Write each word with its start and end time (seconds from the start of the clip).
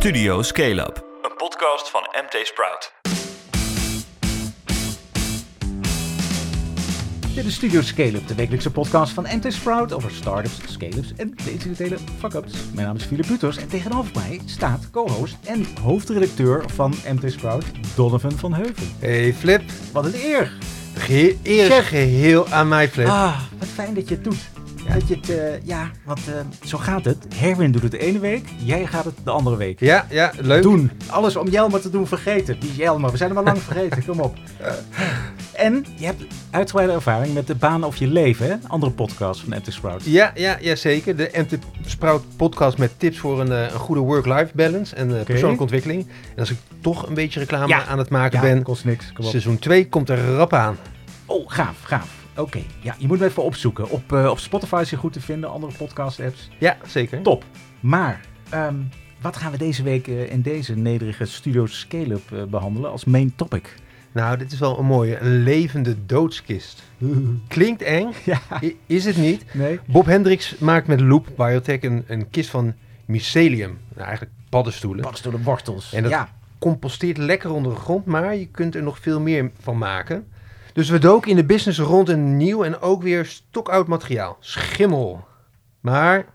Studio 0.00 0.42
Scale 0.42 0.80
Up, 0.80 1.04
een 1.22 1.36
podcast 1.36 1.90
van 1.90 2.00
MT 2.00 2.46
Sprout. 2.46 2.92
Dit 7.34 7.44
is 7.44 7.54
Studio 7.54 7.80
Scale-up, 7.80 8.28
de 8.28 8.34
wekelijkse 8.34 8.70
podcast 8.70 9.12
van 9.12 9.26
MT 9.36 9.52
Sprout 9.52 9.92
over 9.92 10.10
startups, 10.10 10.60
scale-ups 10.72 11.12
en 11.16 11.34
incidentele 11.46 11.96
fuck-ups. 12.18 12.52
Mijn 12.74 12.86
naam 12.86 12.96
is 12.96 13.04
Philip 13.04 13.26
Buters 13.26 13.56
en 13.56 13.68
tegenover 13.68 14.12
mij 14.14 14.40
staat 14.44 14.90
co-host 14.90 15.36
en 15.44 15.66
hoofdredacteur 15.82 16.64
van 16.70 16.94
MT 17.14 17.32
Sprout, 17.32 17.64
Donovan 17.96 18.32
van 18.32 18.54
Heuvel. 18.54 18.86
Hey 18.98 19.34
Flip, 19.34 19.62
Wat 19.92 20.04
een 20.04 20.14
eer! 20.14 20.52
Ge 20.94 21.36
eer 21.42 21.82
geheel 21.82 22.48
aan 22.48 22.68
mij 22.68 22.88
Flip. 22.88 23.06
Ah, 23.06 23.40
wat 23.58 23.68
fijn 23.68 23.94
dat 23.94 24.08
je 24.08 24.14
het 24.14 24.24
doet. 24.24 24.59
Dat 24.92 25.08
je 25.08 25.14
het, 25.14 25.28
eh, 25.30 25.66
ja, 25.66 25.90
want 26.04 26.20
eh, 26.28 26.34
zo 26.68 26.78
gaat 26.78 27.04
het. 27.04 27.26
Herwin 27.34 27.72
doet 27.72 27.82
het 27.82 27.90
de 27.90 27.98
ene 27.98 28.18
week, 28.18 28.48
jij 28.64 28.86
gaat 28.86 29.04
het 29.04 29.14
de 29.24 29.30
andere 29.30 29.56
week. 29.56 29.80
Ja, 29.80 30.06
ja, 30.10 30.32
leuk. 30.40 30.62
Doen. 30.62 30.90
Alles 31.06 31.36
om 31.36 31.48
Jelmer 31.48 31.80
te 31.80 31.90
doen 31.90 32.06
vergeten. 32.06 32.60
Die 32.60 32.74
Jelmer, 32.74 33.10
we 33.10 33.16
zijn 33.16 33.28
hem 33.28 33.38
al 33.38 33.44
lang 33.44 33.58
vergeten. 33.72 34.04
Kom 34.04 34.20
op. 34.20 34.36
En 35.54 35.84
je 35.96 36.04
hebt 36.06 36.22
uitgebreide 36.50 36.92
ervaring 36.94 37.34
met 37.34 37.46
de 37.46 37.54
baan 37.54 37.84
of 37.84 37.96
je 37.96 38.06
leven, 38.06 38.46
hè? 38.46 38.54
Andere 38.66 38.92
podcast 38.92 39.40
van 39.40 39.48
MT 39.58 39.72
Sprout. 39.72 40.04
Ja, 40.04 40.30
ja, 40.34 40.56
ja, 40.60 40.74
zeker. 40.74 41.16
De 41.16 41.30
MT 41.34 41.58
Sprout 41.86 42.22
podcast 42.36 42.78
met 42.78 42.90
tips 42.96 43.18
voor 43.18 43.40
een, 43.40 43.52
eh, 43.52 43.62
een 43.62 43.70
goede 43.78 44.00
work-life 44.00 44.50
balance 44.54 44.94
en 44.96 45.18
eh, 45.18 45.24
persoonlijke 45.24 45.62
ontwikkeling. 45.62 46.06
En 46.34 46.38
als 46.40 46.50
ik 46.50 46.56
toch 46.80 47.08
een 47.08 47.14
beetje 47.14 47.40
reclame 47.40 47.68
Ja. 47.68 47.84
aan 47.86 47.98
het 47.98 48.08
maken 48.08 48.36
Ja, 48.42 48.54
ben, 48.54 48.62
kost 48.62 48.84
niks. 48.84 49.12
Kom 49.12 49.24
op. 49.24 49.30
seizoen 49.30 49.58
2 49.58 49.88
komt 49.88 50.08
er 50.08 50.34
rap 50.34 50.52
aan. 50.52 50.76
Oh, 51.26 51.44
gaaf, 51.50 51.76
gaaf. 51.82 52.18
Oké, 52.40 52.62
ja, 52.80 52.94
je 52.98 53.06
moet 53.06 53.18
hem 53.18 53.28
even 53.28 53.42
opzoeken. 53.42 53.90
Op, 53.90 54.12
op 54.12 54.38
Spotify 54.38 54.78
is 54.82 54.90
hij 54.90 54.98
goed 54.98 55.12
te 55.12 55.20
vinden, 55.20 55.50
andere 55.50 55.72
podcast-apps. 55.72 56.50
Ja, 56.58 56.76
zeker. 56.86 57.22
Top. 57.22 57.44
Maar, 57.80 58.20
ehm, 58.50 58.74
wat 59.20 59.36
gaan 59.36 59.50
we 59.52 59.58
deze 59.58 59.82
week 59.82 60.08
eh, 60.08 60.32
in 60.32 60.42
deze 60.42 60.76
nederige 60.76 61.24
Studio 61.24 61.66
Scale-up 61.66 62.32
eh, 62.32 62.42
behandelen 62.44 62.90
als 62.90 63.04
main 63.04 63.32
topic? 63.36 63.74
Nou, 64.12 64.36
dit 64.38 64.52
is 64.52 64.58
wel 64.58 64.78
een 64.78 64.84
mooie. 64.86 65.18
Een 65.18 65.42
levende 65.42 66.06
doodskist. 66.06 66.82
Klinkt 67.48 67.82
eng, 67.82 68.12
ja, 68.24 68.40
is 68.86 69.04
het 69.04 69.16
niet. 69.16 69.44
nee. 69.54 69.80
Bob 69.86 70.06
Hendricks 70.06 70.58
maakt 70.58 70.86
met 70.86 71.00
Loop 71.00 71.26
Biotech 71.36 71.82
een, 71.82 72.04
een 72.06 72.30
kist 72.30 72.50
van 72.50 72.74
mycelium. 73.04 73.78
Nou, 73.94 74.06
eigenlijk 74.06 74.32
paddenstoelen. 74.48 75.00
Paddenstoelen, 75.02 75.42
wortels. 75.42 75.92
En 75.92 76.02
dat- 76.02 76.12
Ja, 76.12 76.28
composteert 76.58 77.16
lekker 77.18 77.50
onder 77.52 77.72
de 77.74 77.78
grond, 77.80 78.04
maar 78.06 78.36
je 78.36 78.46
kunt 78.46 78.74
er 78.74 78.82
nog 78.82 78.98
veel 78.98 79.20
meer 79.20 79.50
van 79.60 79.78
maken. 79.78 80.26
Dus 80.72 80.88
we 80.88 80.98
doken 80.98 81.30
in 81.30 81.36
de 81.36 81.44
business 81.44 81.78
rond 81.78 82.08
een 82.08 82.36
nieuw 82.36 82.64
en 82.64 82.80
ook 82.80 83.02
weer 83.02 83.26
stokoud 83.26 83.86
materiaal. 83.86 84.36
Schimmel. 84.40 85.24
Maar, 85.80 86.26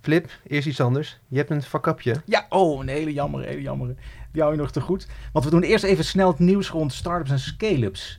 Flip, 0.00 0.30
eerst 0.46 0.66
iets 0.66 0.80
anders. 0.80 1.18
Je 1.28 1.36
hebt 1.36 1.50
een 1.50 1.62
vakapje. 1.62 2.22
Ja, 2.24 2.46
oh, 2.48 2.80
een 2.80 2.88
hele 2.88 3.12
jammer, 3.12 3.44
hele 3.44 3.62
jammer. 3.62 3.94
Die 4.32 4.42
hou 4.42 4.54
je 4.54 4.60
nog 4.60 4.70
te 4.70 4.80
goed. 4.80 5.06
Want 5.32 5.44
we 5.44 5.50
doen 5.50 5.62
eerst 5.62 5.84
even 5.84 6.04
snel 6.04 6.28
het 6.28 6.38
nieuws 6.38 6.70
rond 6.70 6.92
startups 6.92 7.30
en 7.30 7.38
scale-ups. 7.38 8.18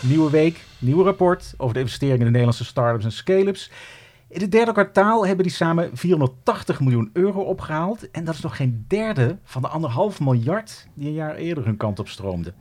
Nieuwe 0.00 0.30
week, 0.30 0.64
nieuw 0.78 1.04
rapport 1.04 1.54
over 1.56 1.74
de 1.74 1.80
investeringen 1.80 2.18
in 2.18 2.24
de 2.24 2.30
Nederlandse 2.30 2.64
startups 2.64 3.04
en 3.04 3.12
scale-ups. 3.12 3.70
In 4.30 4.40
het 4.40 4.52
derde 4.52 4.72
kwartaal 4.72 5.26
hebben 5.26 5.44
die 5.44 5.54
samen 5.54 5.90
480 5.96 6.80
miljoen 6.80 7.10
euro 7.12 7.40
opgehaald. 7.40 8.10
En 8.10 8.24
dat 8.24 8.34
is 8.34 8.40
nog 8.40 8.56
geen 8.56 8.84
derde 8.88 9.38
van 9.44 9.62
de 9.62 9.68
anderhalf 9.68 10.20
miljard 10.20 10.88
die 10.94 11.08
een 11.08 11.14
jaar 11.14 11.34
eerder 11.34 11.64
hun 11.64 11.76
kant 11.76 11.98
op 11.98 12.08
stroomden. 12.08 12.54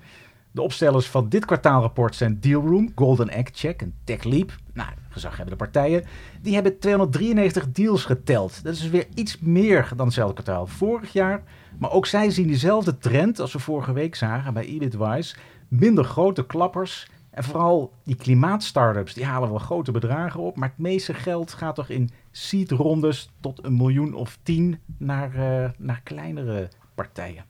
De 0.51 0.61
opstellers 0.61 1.07
van 1.07 1.29
dit 1.29 1.45
kwartaalrapport 1.45 2.15
zijn 2.15 2.39
Dealroom, 2.39 2.91
Golden 2.95 3.29
Egg 3.29 3.49
Check 3.51 3.81
en 3.81 3.93
TechLeap. 4.03 4.55
Nou, 4.73 4.89
gezaghebbende 5.09 5.55
partijen. 5.55 6.03
Die 6.41 6.53
hebben 6.53 6.79
293 6.79 7.71
deals 7.71 8.05
geteld. 8.05 8.63
Dat 8.63 8.73
is 8.73 8.89
weer 8.89 9.07
iets 9.13 9.39
meer 9.39 9.91
dan 9.95 10.05
hetzelfde 10.05 10.41
kwartaal 10.41 10.67
vorig 10.67 11.13
jaar. 11.13 11.43
Maar 11.79 11.91
ook 11.91 12.05
zij 12.05 12.29
zien 12.29 12.47
diezelfde 12.47 12.97
trend 12.97 13.39
als 13.39 13.53
we 13.53 13.59
vorige 13.59 13.93
week 13.93 14.15
zagen 14.15 14.53
bij 14.53 14.65
EBITWise. 14.65 15.35
Minder 15.67 16.03
grote 16.03 16.45
klappers. 16.45 17.07
En 17.39 17.45
vooral 17.45 17.93
die 18.03 18.15
klimaatstartups, 18.15 19.13
die 19.13 19.25
halen 19.25 19.49
wel 19.49 19.57
grote 19.57 19.91
bedragen 19.91 20.39
op. 20.39 20.55
Maar 20.55 20.69
het 20.69 20.77
meeste 20.77 21.13
geld 21.13 21.53
gaat 21.53 21.75
toch 21.75 21.89
in 21.89 22.09
seed-rondes 22.31 23.29
tot 23.41 23.59
een 23.65 23.77
miljoen 23.77 24.13
of 24.13 24.37
tien 24.43 24.79
naar, 24.97 25.35
eh, 25.35 25.69
naar 25.77 26.01
kleinere 26.03 26.67
partijen. 26.95 27.43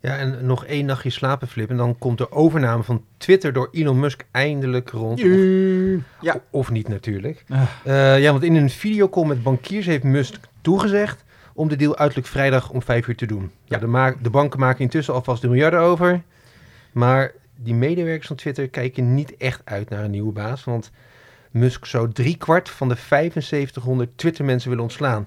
Ja, 0.00 0.16
en 0.16 0.46
nog 0.46 0.64
één 0.64 0.86
nachtje 0.86 1.10
slapen, 1.10 1.48
Flip. 1.48 1.70
En 1.70 1.76
dan 1.76 1.98
komt 1.98 2.18
de 2.18 2.32
overname 2.32 2.82
van 2.82 3.04
Twitter 3.16 3.52
door 3.52 3.68
Elon 3.72 4.00
Musk 4.00 4.24
eindelijk 4.30 4.90
rond. 4.90 5.20
Of, 5.20 5.28
Ja. 6.20 6.40
of 6.50 6.70
niet 6.70 6.88
natuurlijk. 6.88 7.44
Ah. 7.48 7.62
Eh, 7.84 8.20
ja, 8.22 8.30
want 8.30 8.42
in 8.42 8.54
een 8.54 8.70
videocall 8.70 9.24
met 9.26 9.42
bankiers 9.42 9.86
heeft 9.86 10.04
Musk 10.04 10.40
toegezegd 10.60 11.24
om 11.54 11.68
de 11.68 11.76
deal 11.76 11.96
uiterlijk 11.96 12.28
vrijdag 12.28 12.70
om 12.70 12.82
vijf 12.82 13.06
uur 13.08 13.16
te 13.16 13.26
doen. 13.26 13.50
Ja, 13.64 13.78
de, 13.78 13.86
ma- 13.86 14.14
de 14.22 14.30
banken 14.30 14.60
maken 14.60 14.80
intussen 14.80 15.14
alvast 15.14 15.42
de 15.42 15.48
miljarden 15.48 15.80
over. 15.80 16.22
Maar 16.92 17.32
die 17.56 17.74
medewerkers 17.74 18.26
van 18.26 18.36
Twitter 18.36 18.68
kijken 18.68 19.14
niet 19.14 19.36
echt 19.36 19.60
uit 19.64 19.88
naar 19.88 20.04
een 20.04 20.10
nieuwe 20.10 20.32
baas. 20.32 20.64
Want 20.64 20.90
Musk 21.50 21.84
zou 21.86 22.12
driekwart 22.12 22.68
van 22.70 22.88
de 22.88 22.94
7500 23.08 24.18
Twitter-mensen 24.18 24.68
willen 24.68 24.84
ontslaan. 24.84 25.26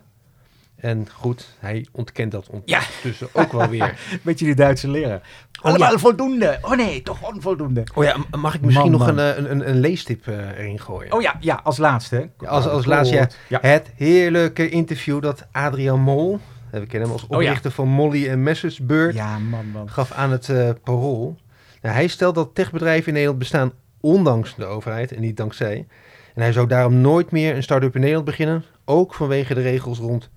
En 0.75 1.07
goed, 1.13 1.55
hij 1.59 1.85
ontkent 1.91 2.31
dat 2.31 2.49
Ja. 2.65 2.77
ondertussen 2.79 3.27
ook 3.33 3.51
wel 3.51 3.67
weer. 3.69 3.99
Weet 4.23 4.39
je 4.39 4.45
die 4.45 4.55
Duitse 4.55 4.89
leraar? 4.89 5.21
Allemaal 5.61 5.99
voldoende. 5.99 6.57
Oh 6.61 6.75
nee, 6.75 7.01
toch 7.01 7.33
onvoldoende. 7.33 7.83
Oh 7.93 8.03
ja, 8.03 8.15
mag 8.37 8.53
ik 8.55 8.61
misschien 8.61 8.91
Man, 8.91 8.99
nog 8.99 9.07
man. 9.07 9.17
een, 9.17 9.31
eh, 9.33 9.37
een, 9.37 9.51
een, 9.51 9.69
een 9.69 9.79
leestip 9.79 10.27
eh, 10.27 10.37
erin 10.57 10.79
gooien? 10.79 11.13
Oh 11.13 11.21
ja, 11.21 11.35
ja 11.39 11.59
als 11.63 11.77
laatste. 11.77 12.29
Ja, 12.39 12.47
als, 12.47 12.67
als 12.67 12.85
laatste, 12.85 13.15
ja, 13.15 13.27
Ja. 13.47 13.59
het 13.61 13.91
heerlijke 13.95 14.69
interview 14.69 15.21
dat 15.21 15.45
Adriaan 15.51 15.99
Mol, 16.01 16.39
eh, 16.71 16.79
we 16.79 16.85
kennen 16.85 17.09
hem 17.09 17.11
als 17.11 17.23
Oh 17.27 17.29
ja. 17.29 17.37
oprichter 17.37 17.71
van 17.71 17.87
Molly 17.87 18.27
en 18.27 18.43
Messersbeurt, 18.43 19.15
Ja, 19.15 19.37
man, 19.39 19.69
man. 19.71 19.89
gaf 19.89 20.11
aan 20.11 20.31
het 20.31 20.49
eh, 20.49 20.69
parool. 20.83 21.37
Nou, 21.81 21.95
hij 21.95 22.07
stelt 22.07 22.35
dat 22.35 22.55
techbedrijven 22.55 23.07
in 23.07 23.13
Nederland 23.13 23.39
bestaan 23.39 23.71
ondanks 23.99 24.55
de 24.55 24.65
overheid 24.65 25.11
en 25.11 25.21
niet 25.21 25.37
dankzij. 25.37 25.87
En 26.35 26.41
hij 26.41 26.51
zou 26.51 26.67
daarom 26.67 27.01
nooit 27.01 27.31
meer 27.31 27.55
een 27.55 27.63
start-up 27.63 27.93
in 27.93 27.99
Nederland 27.99 28.25
beginnen, 28.25 28.63
ook 28.85 29.13
vanwege 29.13 29.53
de 29.53 29.61
regels 29.61 29.99
rond 29.99 30.29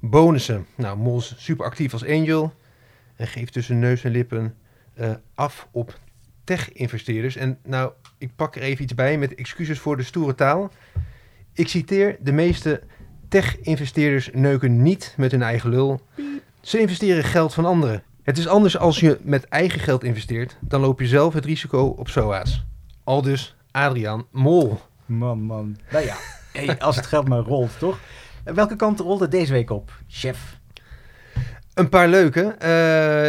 bonussen. 0.00 0.66
Nou, 0.76 0.98
Mol 0.98 1.18
is 1.18 1.34
super 1.36 1.66
actief 1.66 1.92
als 1.92 2.06
angel 2.06 2.52
en 3.16 3.26
geeft 3.26 3.52
tussen 3.52 3.78
neus 3.78 4.04
en 4.04 4.10
lippen 4.10 4.54
eh, 4.94 5.10
af 5.34 5.68
op 5.70 5.98
tech-investeerders. 6.44 7.36
En 7.36 7.58
nou, 7.64 7.92
ik 8.18 8.30
pak 8.36 8.56
er 8.56 8.62
even 8.62 8.82
iets 8.82 8.94
bij 8.94 9.18
met 9.18 9.34
excuses 9.34 9.78
voor 9.78 9.96
de 9.96 10.02
stoere 10.02 10.34
taal. 10.34 10.70
Ik 11.52 11.68
citeer, 11.68 12.16
de 12.20 12.32
meeste 12.32 12.82
tech-investeerders 13.28 14.30
neuken 14.32 14.82
niet 14.82 15.14
met 15.16 15.30
hun 15.30 15.42
eigen 15.42 15.70
lul. 15.70 16.00
Ze 16.60 16.80
investeren 16.80 17.24
geld 17.24 17.54
van 17.54 17.64
anderen. 17.64 18.02
Het 18.24 18.38
is 18.38 18.48
anders 18.48 18.78
als 18.78 19.00
je 19.00 19.18
met 19.22 19.44
eigen 19.44 19.80
geld 19.80 20.04
investeert, 20.04 20.56
dan 20.60 20.80
loop 20.80 21.00
je 21.00 21.06
zelf 21.06 21.34
het 21.34 21.44
risico 21.44 21.86
op 21.86 22.08
SOA's. 22.08 22.64
Al 23.04 23.22
dus 23.22 23.56
Adriaan 23.70 24.26
Mol. 24.30 24.80
Man, 25.06 25.42
man. 25.42 25.76
Nou 25.90 26.04
ja, 26.04 26.16
hey, 26.52 26.78
als 26.78 26.96
het 26.96 27.06
geld 27.06 27.28
maar 27.28 27.38
rolt, 27.38 27.78
toch? 27.78 27.98
En 28.44 28.54
Welke 28.54 28.76
kant 28.76 29.00
rolt 29.00 29.20
het 29.20 29.30
deze 29.30 29.52
week 29.52 29.70
op, 29.70 29.92
chef? 30.08 30.58
Een 31.74 31.88
paar 31.88 32.08
leuke. 32.08 32.40
Eh, 32.42 32.68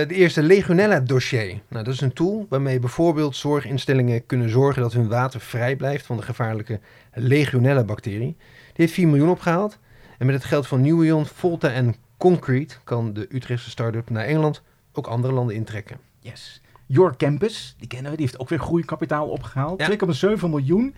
de 0.07 0.13
eerste 0.13 0.44
Legionella-dossier. 0.44 1.61
Nou, 1.67 1.84
dat 1.84 1.94
is 1.94 2.01
een 2.01 2.13
tool 2.13 2.45
waarmee 2.50 2.79
bijvoorbeeld 2.79 3.35
zorginstellingen 3.35 4.25
kunnen 4.25 4.50
zorgen 4.50 4.81
dat 4.81 4.94
hun 4.94 5.07
water 5.07 5.39
vrij 5.39 5.75
blijft 5.75 6.05
van 6.05 6.17
de 6.17 6.23
gevaarlijke 6.23 6.79
Legionella-bacterie. 7.13 8.35
Die 8.38 8.38
heeft 8.73 8.94
4 8.94 9.07
miljoen 9.07 9.29
opgehaald. 9.29 9.78
En 10.17 10.25
met 10.25 10.35
het 10.35 10.45
geld 10.45 10.67
van 10.67 10.81
Newion, 10.81 11.25
Volta 11.25 11.72
en 11.72 11.95
Concrete 12.17 12.75
kan 12.84 13.13
de 13.13 13.28
Utrechtse 13.29 13.69
start-up 13.69 14.09
naar 14.09 14.25
Engeland 14.25 14.61
ook 14.97 15.07
andere 15.07 15.33
landen 15.33 15.56
intrekken. 15.56 15.97
Yes. 16.19 16.61
Your 16.85 17.17
Campus, 17.17 17.75
die 17.78 17.88
kennen 17.88 18.11
we, 18.11 18.17
die 18.17 18.25
heeft 18.25 18.39
ook 18.39 18.50
weer 18.50 18.59
groeikapitaal 18.59 19.28
opgehaald. 19.28 19.79
Ja. 19.79 20.35
2,7 20.37 20.49
miljoen. 20.49 20.96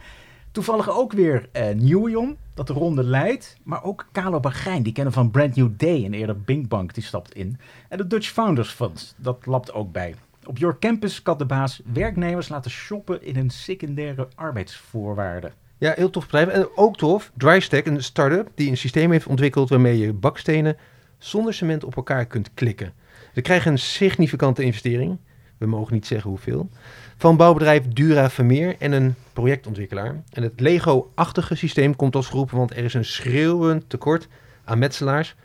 Toevallig 0.52 0.90
ook 0.90 1.12
weer 1.12 1.50
eh 1.52 1.76
Newion, 1.76 2.38
dat 2.54 2.68
de 2.68 2.74
ronde 2.74 3.04
leidt. 3.04 3.58
Maar 3.64 3.84
ook 3.84 4.08
Carlo 4.12 4.40
Bagijn, 4.40 4.84
die 4.84 4.94
kennen 4.94 5.14
van 5.14 5.32
Brand 5.32 5.56
New 5.56 5.70
Day 5.78 6.06
en 6.06 6.14
eerder 6.14 6.42
Binkbank, 6.42 6.94
die 6.94 7.04
stapt 7.04 7.34
in. 7.34 7.60
En 7.90 7.98
de 7.98 8.08
Dutch 8.08 8.30
Founders 8.30 8.70
Fund, 8.70 9.16
dat 9.18 9.46
lapt 9.46 9.74
ook 9.74 9.92
bij. 9.92 10.16
Op 10.46 10.58
Your 10.58 10.80
Campus 10.80 11.22
kan 11.22 11.38
de 11.38 11.46
baas 11.46 11.82
werknemers 11.94 12.50
laten 12.50 12.72
shoppen 12.72 13.24
in 13.24 13.36
hun 13.36 13.50
secundaire 13.50 14.28
arbeidsvoorwaarden. 14.36 15.54
Ja, 15.78 15.94
heel 15.96 16.10
tof 16.10 16.24
bedrijf. 16.24 16.48
En 16.48 16.68
ook 16.76 16.98
tof, 16.98 17.32
DryStack, 17.38 17.86
een 17.86 18.04
start-up 18.04 18.50
die 18.56 18.70
een 18.70 18.78
systeem 18.78 19.12
heeft 19.12 19.28
ontwikkeld 19.28 19.70
waarmee 19.70 19.98
je 19.98 20.14
bakstenen 20.14 20.78
zonder 21.18 21.54
cement 21.54 21.84
op 21.84 21.96
elkaar 21.96 22.26
kunt 22.26 22.54
klikken. 22.54 22.94
Ze 23.38 23.44
krijgen 23.44 23.72
een 23.72 23.80
significante 23.80 24.64
investering, 24.64 25.18
we 25.58 25.66
mogen 25.66 25.94
niet 25.94 26.06
zeggen 26.06 26.30
hoeveel, 26.30 26.70
van 27.18 27.38
bouwbedrijf 27.38 27.88
Dura 27.88 28.30
Vermeer 28.30 28.76
en 28.80 28.92
een 28.92 29.16
projectontwikkelaar. 29.34 30.24
En 30.32 30.44
het 30.44 30.60
Lego-achtige 30.60 31.56
systeem 31.56 31.96
komt 31.96 32.16
als 32.16 32.28
geroepen, 32.28 32.58
want 32.58 32.72
er 32.72 32.84
is 32.84 32.94
een 32.94 33.06
schreeuwend 33.06 33.90
tekort 33.90 34.28
aan 34.64 34.80
metselaars. 34.80 35.36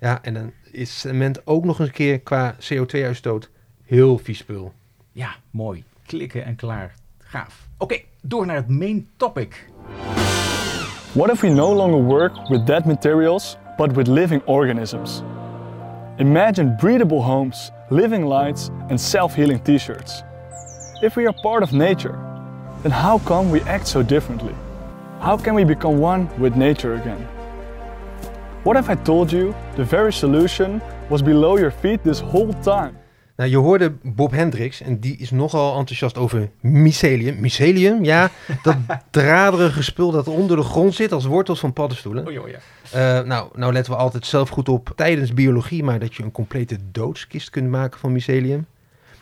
Ja, 0.00 0.22
en 0.22 0.34
dan 0.34 0.52
is 0.70 1.00
cement 1.00 1.46
ook 1.46 1.64
nog 1.64 1.78
eens 1.78 1.88
een 1.88 1.94
keer 1.94 2.20
qua 2.20 2.54
CO2-uitstoot 2.54 3.50
heel 3.82 4.18
vies 4.18 4.38
spul. 4.38 4.72
Ja, 5.12 5.36
mooi. 5.50 5.84
Klikken 6.06 6.44
en 6.44 6.56
klaar. 6.56 6.94
Gaaf. 7.18 7.68
Oké, 7.78 8.00
door 8.22 8.46
naar 8.46 8.56
het 8.56 8.68
main 8.68 9.08
topic. 9.16 9.66
What 11.12 11.30
if 11.30 11.40
we 11.40 11.48
no 11.48 11.74
longer 11.74 12.02
work 12.02 12.48
with 12.48 12.66
dead 12.66 12.84
materials, 12.84 13.56
but 13.76 13.92
with 13.92 14.06
living 14.06 14.42
organisms? 14.44 15.22
Imagine 16.20 16.76
breathable 16.76 17.20
homes, 17.20 17.72
living 17.90 18.24
lights, 18.24 18.70
and 18.88 19.00
self 19.00 19.34
healing 19.34 19.58
t 19.58 19.78
shirts. 19.78 20.22
If 21.02 21.16
we 21.16 21.26
are 21.26 21.32
part 21.42 21.64
of 21.64 21.72
nature, 21.72 22.16
then 22.84 22.92
how 22.92 23.18
come 23.18 23.50
we 23.50 23.62
act 23.62 23.88
so 23.88 24.00
differently? 24.00 24.54
How 25.18 25.36
can 25.36 25.54
we 25.54 25.64
become 25.64 25.98
one 25.98 26.28
with 26.38 26.54
nature 26.54 26.94
again? 26.94 27.20
What 28.62 28.76
if 28.76 28.88
I 28.88 28.94
told 28.94 29.32
you 29.32 29.56
the 29.74 29.82
very 29.82 30.12
solution 30.12 30.80
was 31.10 31.20
below 31.20 31.56
your 31.56 31.72
feet 31.72 32.04
this 32.04 32.20
whole 32.20 32.52
time? 32.62 32.96
Nou, 33.36 33.50
je 33.50 33.56
hoorde 33.56 33.92
Bob 34.02 34.30
Hendricks 34.30 34.80
en 34.80 35.00
die 35.00 35.16
is 35.16 35.30
nogal 35.30 35.78
enthousiast 35.78 36.18
over 36.18 36.50
mycelium. 36.60 37.40
Mycelium, 37.40 38.04
ja, 38.04 38.30
dat 38.62 38.76
draderige 39.10 39.82
spul 39.82 40.10
dat 40.10 40.28
onder 40.28 40.56
de 40.56 40.62
grond 40.62 40.94
zit 40.94 41.12
als 41.12 41.24
wortels 41.24 41.60
van 41.60 41.72
paddenstoelen. 41.72 42.26
Oh 42.26 42.32
joh, 42.32 42.48
ja. 42.48 42.58
Eh, 42.90 43.26
nou, 43.26 43.48
nou 43.54 43.72
letten 43.72 43.92
we 43.92 43.98
altijd 43.98 44.26
zelf 44.26 44.48
goed 44.48 44.68
op 44.68 44.92
tijdens 44.96 45.34
biologie, 45.34 45.82
maar 45.82 45.98
dat 45.98 46.14
je 46.14 46.22
een 46.22 46.32
complete 46.32 46.78
doodskist 46.92 47.50
kunt 47.50 47.70
maken 47.70 48.00
van 48.00 48.12
mycelium. 48.12 48.66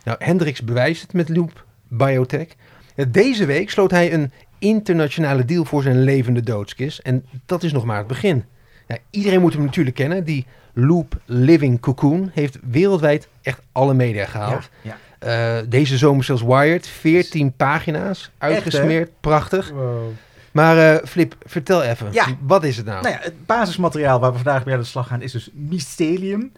Nou, 0.04 0.24
Hendricks 0.24 0.62
bewijst 0.62 1.02
het 1.02 1.12
met 1.12 1.28
Loop 1.28 1.64
Biotech. 1.88 2.48
Ja, 2.94 3.04
deze 3.04 3.44
week 3.44 3.70
sloot 3.70 3.90
hij 3.90 4.12
een 4.12 4.32
internationale 4.58 5.44
deal 5.44 5.64
voor 5.64 5.82
zijn 5.82 6.02
levende 6.02 6.40
doodskist 6.40 6.98
en 6.98 7.24
dat 7.46 7.62
is 7.62 7.72
nog 7.72 7.84
maar 7.84 7.98
het 7.98 8.06
begin. 8.06 8.44
Ja, 8.88 8.96
iedereen 9.10 9.40
moet 9.40 9.52
hem 9.52 9.64
natuurlijk 9.64 9.96
kennen. 9.96 10.24
Die 10.24 10.46
Loop 10.72 11.20
Living 11.24 11.80
Cocoon 11.80 12.30
heeft 12.32 12.58
wereldwijd 12.70 13.28
echt 13.42 13.60
alle 13.72 13.94
media 13.94 14.26
gehaald. 14.26 14.68
ja. 14.82 14.96
Eh, 15.18 15.58
deze 15.68 15.96
zomer 15.98 16.24
zelfs 16.24 16.42
Wired, 16.42 16.86
14 16.86 17.52
pagina's, 17.56 18.30
uitgesmeerd, 18.38 19.10
prachtig. 19.20 19.70
Wow. 19.70 20.10
Maar 20.52 20.94
eh, 20.94 21.06
Flip, 21.06 21.34
vertel 21.46 21.82
even, 21.82 22.12
Ja. 22.12 22.26
wat 22.40 22.64
is 22.64 22.76
het 22.76 22.86
nou? 22.86 23.02
Nou 23.02 23.14
ja, 23.14 23.20
het 23.22 23.46
basismateriaal 23.46 24.20
waar 24.20 24.30
we 24.30 24.38
vandaag 24.38 24.64
mee 24.64 24.74
aan 24.74 24.80
de 24.80 24.86
slag 24.86 25.06
gaan 25.06 25.22
is 25.22 25.32
dus 25.32 25.50
mycelium. 25.52 26.52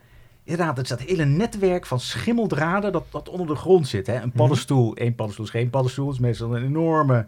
Inderdaad, 0.44 0.76
het 0.76 0.84
is 0.90 0.96
dat 0.96 1.00
hele 1.08 1.25
netwerk 1.25 1.87
van 1.87 2.00
schimmeldraden 2.00 2.93
dat, 2.93 3.05
dat 3.11 3.28
onder 3.28 3.46
de 3.46 3.55
grond 3.55 3.88
zit. 3.88 4.06
Hè? 4.06 4.20
Een 4.22 4.32
paddenstoel, 4.32 4.96
één 4.96 5.14
paddenstoel 5.14 5.46
is 5.46 5.50
geen 5.52 5.70
paddenstoel. 5.70 6.06
Het 6.06 6.14
is 6.14 6.20
meestal 6.20 6.56
een 6.56 6.64
enorme 6.64 7.25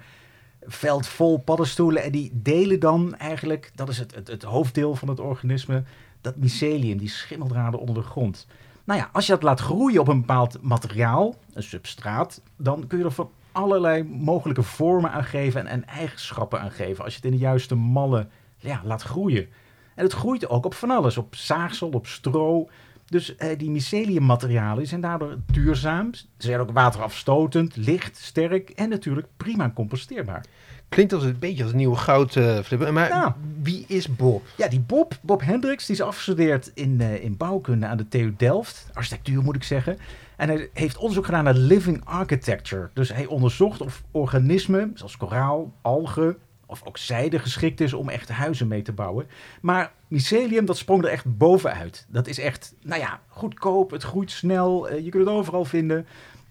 veld 0.67 1.07
vol 1.07 1.39
paddenstoelen. 1.39 2.03
En 2.03 2.11
die 2.13 2.31
delen 2.35 2.81
dan 2.81 3.17
eigenlijk, 3.17 3.71
dat 3.75 3.89
is 3.89 3.99
het, 3.99 4.15
het, 4.15 4.29
het 4.29 4.43
hoofddeel 4.43 4.95
van 4.95 5.09
het 5.09 5.21
organisme, 5.21 5.83
dat 6.27 6.37
mycelium, 6.37 6.99
die 6.99 7.09
schimmeldraden 7.09 7.81
onder 7.81 7.95
de 7.95 8.03
grond. 8.03 8.47
Nou 8.85 9.01
ja, 9.01 9.09
als 9.13 9.27
je 9.27 9.33
dat 9.33 9.43
laat 9.43 9.61
groeien 9.61 10.01
op 10.01 10.09
een 10.09 10.21
bepaald 10.21 10.63
materiaal, 10.63 11.35
een 11.53 11.63
substraat, 11.63 12.41
dan 12.57 12.87
kun 12.87 12.99
je 12.99 13.05
er 13.05 13.11
van 13.11 13.31
allerlei 13.53 14.03
mogelijke 14.03 14.63
vormen 14.63 15.11
aan 15.11 15.25
geven 15.25 15.61
en, 15.61 15.67
en 15.67 15.87
eigenschappen 15.87 16.61
aan 16.61 16.71
geven. 16.71 17.05
Als 17.05 17.13
je 17.13 17.19
het 17.19 17.33
in 17.33 17.39
de 17.39 17.45
juiste 17.45 17.75
mallen 17.75 18.31
ja, 18.57 18.81
laat 18.85 19.03
groeien. 19.03 19.49
En 19.95 20.05
het 20.05 20.13
groeit 20.13 20.49
ook 20.49 20.65
op 20.65 20.75
van 20.75 20.91
alles, 20.91 21.17
op 21.17 21.35
zaagsel, 21.35 21.89
op 21.89 22.07
stro. 22.07 22.69
Dus 23.07 23.37
eh, 23.37 23.59
die 23.59 23.71
myceliummaterialen 23.71 24.87
zijn 24.87 25.01
daardoor 25.01 25.39
duurzaam. 25.53 26.15
Ze 26.15 26.27
zijn 26.37 26.61
ook 26.61 26.71
waterafstotend, 26.71 27.77
licht, 27.77 28.17
sterk 28.17 28.71
en 28.71 28.89
natuurlijk 28.89 29.27
prima 29.37 29.71
composteerbaar. 29.75 30.45
Klinkt 30.89 31.13
als 31.13 31.23
een 31.25 31.39
beetje 31.39 31.63
als 31.63 31.73
een 31.73 31.79
nieuwe 31.79 31.97
goud, 31.97 32.33
Flip. 32.65 32.91
Maar 32.91 33.35
wie 33.63 33.85
is 33.89 34.17
Bob? 34.17 34.45
Ja, 34.57 34.69
die 34.69 34.81
Bob, 34.81 35.19
Bob 35.23 35.43
Hendricks, 35.43 35.87
die 35.87 35.95
is 35.95 36.03
afgestudeerd 36.03 36.71
in, 36.75 37.01
eh, 37.01 37.25
in 37.25 37.37
bouwkunde 37.37 37.87
aan 37.87 37.97
de 37.97 38.09
TU 38.09 38.35
Delft. 38.37 38.89
Architectuur 38.93 39.43
moet 39.43 39.57
ik 39.57 39.63
zeggen. 39.63 39.99
En 40.37 40.49
hij 40.49 40.71
heeft 40.73 40.97
onderzoek 40.97 41.25
gedaan 41.25 41.45
naar 41.45 41.55
living 41.55 42.05
architecture. 42.05 42.91
Dus 42.93 43.13
hij 43.13 43.27
onderzocht 43.27 43.81
of 43.81 44.03
organismen, 44.11 44.91
zoals 44.95 45.17
koraal, 45.17 45.73
algen 45.83 46.37
of 46.67 46.83
ook 46.85 46.99
zijde 46.99 47.39
geschikt 47.39 47.81
is 47.81 47.93
om 47.93 48.09
echt 48.09 48.29
huizen 48.29 48.69
mee 48.69 48.83
te 48.83 48.93
bouwen. 48.93 49.27
Maar 49.61 49.93
mycelium, 50.09 50.65
dat 50.65 50.77
sprong 50.77 51.05
er 51.05 51.11
echt 51.11 51.37
bovenuit. 51.39 52.07
Dat 52.09 52.27
is 52.27 52.39
echt, 52.39 52.75
nou 52.83 53.01
ja, 53.01 53.21
goedkoop, 53.29 53.91
het 53.91 54.03
groeit 54.03 54.31
snel, 54.31 54.89
eh, 54.89 55.05
je 55.05 55.11
kunt 55.11 55.27
het 55.27 55.35
overal 55.35 55.65
vinden. 55.65 56.07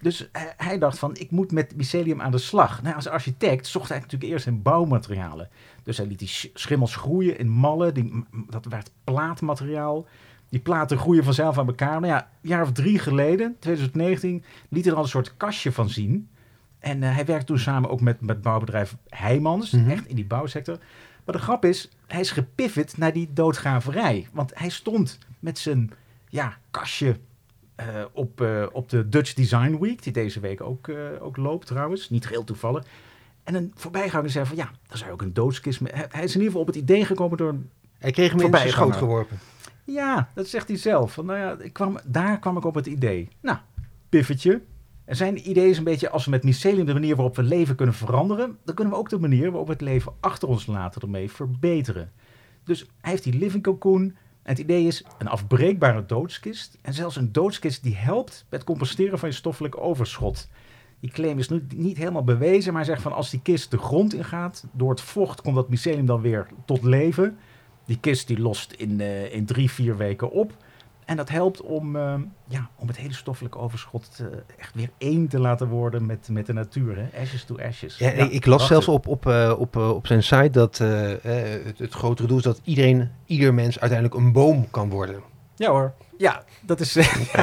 Dus 0.06 0.30
hij, 0.31 0.54
hij 0.57 0.78
dacht 0.78 1.00
van, 1.00 1.16
ik 1.18 1.31
moet 1.31 1.52
met 1.52 1.75
mycelium 1.75 2.22
aan 2.22 2.31
de 2.31 2.38
slag. 2.38 2.81
Nou, 2.81 2.96
als 2.96 3.07
architect 3.07 3.68
zocht 3.68 3.90
hij 3.90 4.00
natuurlijk 4.00 4.31
eerst 4.31 4.48
in 4.48 4.62
bouwmaterialen. 4.62 5.50
Dus 5.84 5.98
hij 5.98 6.06
liet 6.07 6.19
die 6.19 6.28
sch- 6.28 6.48
schimmels 6.54 6.96
groeien 6.96 7.38
in 7.40 7.50
mallen. 7.50 7.94
Die, 7.94 8.24
dat 8.50 8.66
werd 8.66 8.92
plaatmateriaal. 9.04 10.06
Die 10.50 10.60
platen 10.60 10.98
groeien 10.98 11.24
vanzelf 11.24 11.57
aan 11.57 11.68
elkaar. 11.68 12.00
Nou 12.00 12.13
ja, 12.13 12.19
een 12.42 12.50
jaar 12.50 12.62
of 12.62 12.72
drie 12.72 13.00
geleden, 13.00 13.56
2019, 13.60 14.44
liet 14.69 14.86
er 14.88 14.96
al 14.96 15.02
een 15.04 15.07
soort 15.10 15.38
kastje 15.38 15.72
van 15.72 15.90
zien. 15.90 16.30
En 16.80 17.04
eh, 17.04 17.13
hij 17.16 17.25
werkte 17.25 17.46
toen 17.46 17.60
samen 17.60 17.90
ook 17.90 18.01
met, 18.01 18.22
met 18.22 18.42
bouwbedrijf 18.42 18.96
Heijmans, 19.10 19.72
Mhm. 19.72 19.90
echt 19.90 20.08
in 20.08 20.16
die 20.16 20.25
bouwsector. 20.25 20.78
Maar 21.25 21.36
de 21.36 21.42
grap 21.42 21.66
is, 21.66 21.90
hij 22.08 22.19
is 22.19 22.31
gepivot 22.31 22.98
naar 22.98 23.13
die 23.13 23.30
doodgraverij. 23.34 24.28
Want 24.31 24.51
hij 24.60 24.69
stond 24.69 25.19
met 25.40 25.58
zijn 25.60 25.92
ja, 26.30 26.58
kastje 26.72 27.18
eh, 27.75 27.86
op, 28.12 28.42
eh, 28.42 28.66
op 28.72 28.89
de 28.89 29.10
Dutch 29.10 29.33
Design 29.33 29.77
Week, 29.80 30.04
die 30.04 30.13
deze 30.13 30.39
week 30.39 30.62
ook, 30.62 30.88
eh, 30.88 30.95
ook 31.19 31.38
loopt 31.38 31.68
trouwens, 31.68 32.10
niet 32.10 32.25
geheel 32.25 32.44
toevallig. 32.44 32.86
En 33.44 33.56
een 33.56 33.72
voorbijganger 33.75 34.30
zei 34.30 34.45
van 34.45 34.56
ja, 34.56 34.72
daar 34.88 34.98
zou 34.98 35.12
ook 35.12 35.22
een 35.22 35.33
doodskist 35.33 35.81
mee... 35.81 35.94
Hij 35.94 36.06
hij 36.10 36.24
is 36.24 36.36
in 36.36 36.42
ieder 36.42 36.45
geval 36.45 36.62
op 36.62 36.68
het 36.68 36.75
idee 36.75 37.06
gekomen 37.06 37.38
door 37.38 37.50
een 37.50 37.69
Hij 37.98 38.12
kreeg 38.12 38.31
hem 38.31 38.39
in 38.39 38.51
zijn 38.51 38.69
schoot 38.69 38.95
geworpen. 38.95 39.39
ja, 39.83 40.30
dat 40.33 40.48
zegt 40.48 40.68
hij 40.68 40.77
zelf. 40.77 41.13
Van, 41.13 41.25
nou 41.25 41.39
ja, 41.39 41.57
ik 41.60 41.74
kwam, 41.74 42.00
daar 42.06 42.39
kwam 42.39 42.57
ik 42.57 42.66
op 42.66 42.75
het 42.75 42.86
idee. 42.86 43.30
Nou, 43.42 43.57
piffetje. 44.10 44.62
En 45.06 45.16
zijn 45.16 45.50
idee 45.50 45.69
is 45.69 45.77
een 45.77 45.83
beetje, 45.83 46.10
als 46.10 46.25
we 46.25 46.31
met 46.31 46.44
mycelium 46.44 46.86
de 46.86 46.94
manier 46.94 47.16
waarop 47.16 47.36
we 47.36 47.44
leven 47.44 47.75
kunnen 47.75 47.95
veranderen, 47.95 48.57
dan 48.63 48.75
kunnen 48.75 48.94
we 48.94 49.00
ook 49.00 49.10
de 49.10 49.19
manier 49.19 49.50
waarop 49.50 49.68
we 49.68 49.74
het 49.74 49.81
leven 49.81 50.13
achter 50.19 50.48
ons 50.48 50.66
laten 50.66 51.01
ermee 51.01 51.31
verbeteren. 51.31 52.12
Dus 52.63 52.80
hij 53.01 53.12
heeft 53.12 53.24
die 53.24 53.38
living 53.38 53.63
cocoon. 53.63 54.16
En 54.46 54.52
het 54.52 54.60
idee 54.60 54.88
is 54.88 55.04
een 55.18 55.28
afbreekbare 55.28 56.06
doodskist. 56.06 56.78
En 56.82 56.94
zelfs 56.94 57.16
een 57.16 57.32
doodskist 57.32 57.84
die 57.84 57.96
helpt 57.96 58.46
het 58.50 58.64
composteren 58.64 59.20
van 59.20 59.30
je 59.30 59.36
stoffelijk 59.36 59.78
overschot. 59.78 60.50
Die 61.00 61.12
claim 61.12 61.40
is 61.40 61.50
nu 61.50 61.66
niet 61.76 61.98
helemaal 61.98 62.24
bewezen, 62.24 62.74
maar 62.74 62.86
zegt 62.86 63.02
van 63.02 63.14
als 63.14 63.30
die 63.30 63.42
kist 63.42 63.72
de 63.72 63.78
grond 63.78 64.14
ingaat, 64.14 64.66
door 64.72 64.90
het 64.90 65.02
vocht 65.02 65.42
komt 65.42 65.56
dat 65.56 65.70
mycelium 65.70 66.06
dan 66.06 66.22
weer 66.22 66.48
tot 66.66 66.84
leven. 66.84 67.38
Die 67.86 68.00
kist 68.00 68.28
die 68.28 68.40
lost 68.40 68.72
in, 68.72 69.02
eh, 69.02 69.34
in 69.34 69.46
drie, 69.46 69.72
vier 69.72 69.98
weken 69.98 70.32
op. 70.32 70.58
En 71.06 71.18
dat 71.18 71.30
helpt 71.30 71.62
om, 71.62 71.96
eh, 71.96 72.16
ja, 72.48 72.69
om 72.75 72.88
het 72.88 72.98
hele 72.98 73.13
stoffelijke 73.13 73.57
overschot 73.57 74.19
eh, 74.19 74.25
echt 74.57 74.75
weer 74.75 74.90
één 74.98 75.28
te 75.28 75.40
laten 75.40 75.68
worden 75.68 76.06
met, 76.06 76.28
met 76.31 76.46
de 76.46 76.54
natuur. 76.54 76.98
Hè? 76.98 77.22
Ashes 77.22 77.44
to 77.44 77.57
ashes. 77.57 77.98
Ja, 77.98 78.10
ik, 78.10 78.31
ik 78.31 78.46
las 78.46 78.68
prachtig. 78.68 78.68
zelfs 78.68 78.88
op, 78.88 79.07
op, 79.07 79.28
eh, 79.28 79.54
op, 79.57 79.75
eh, 79.75 79.89
op 79.89 80.08
zijn 80.08 80.24
site 80.24 80.50
dat 80.50 80.77
het, 80.77 81.80
het 81.80 81.94
grotere 81.94 82.27
doel 82.27 82.38
is 82.38 82.44
dat 82.44 82.62
iedereen, 82.63 83.12
ieder 83.25 83.53
mens 83.53 83.80
uiteindelijk 83.80 84.20
een 84.20 84.32
boom 84.32 84.70
kan 84.70 84.89
worden. 84.89 85.22
Ja 85.56 85.70
hoor. 85.70 85.94
Ja, 86.17 86.43
dat 86.62 86.79
is 86.79 86.93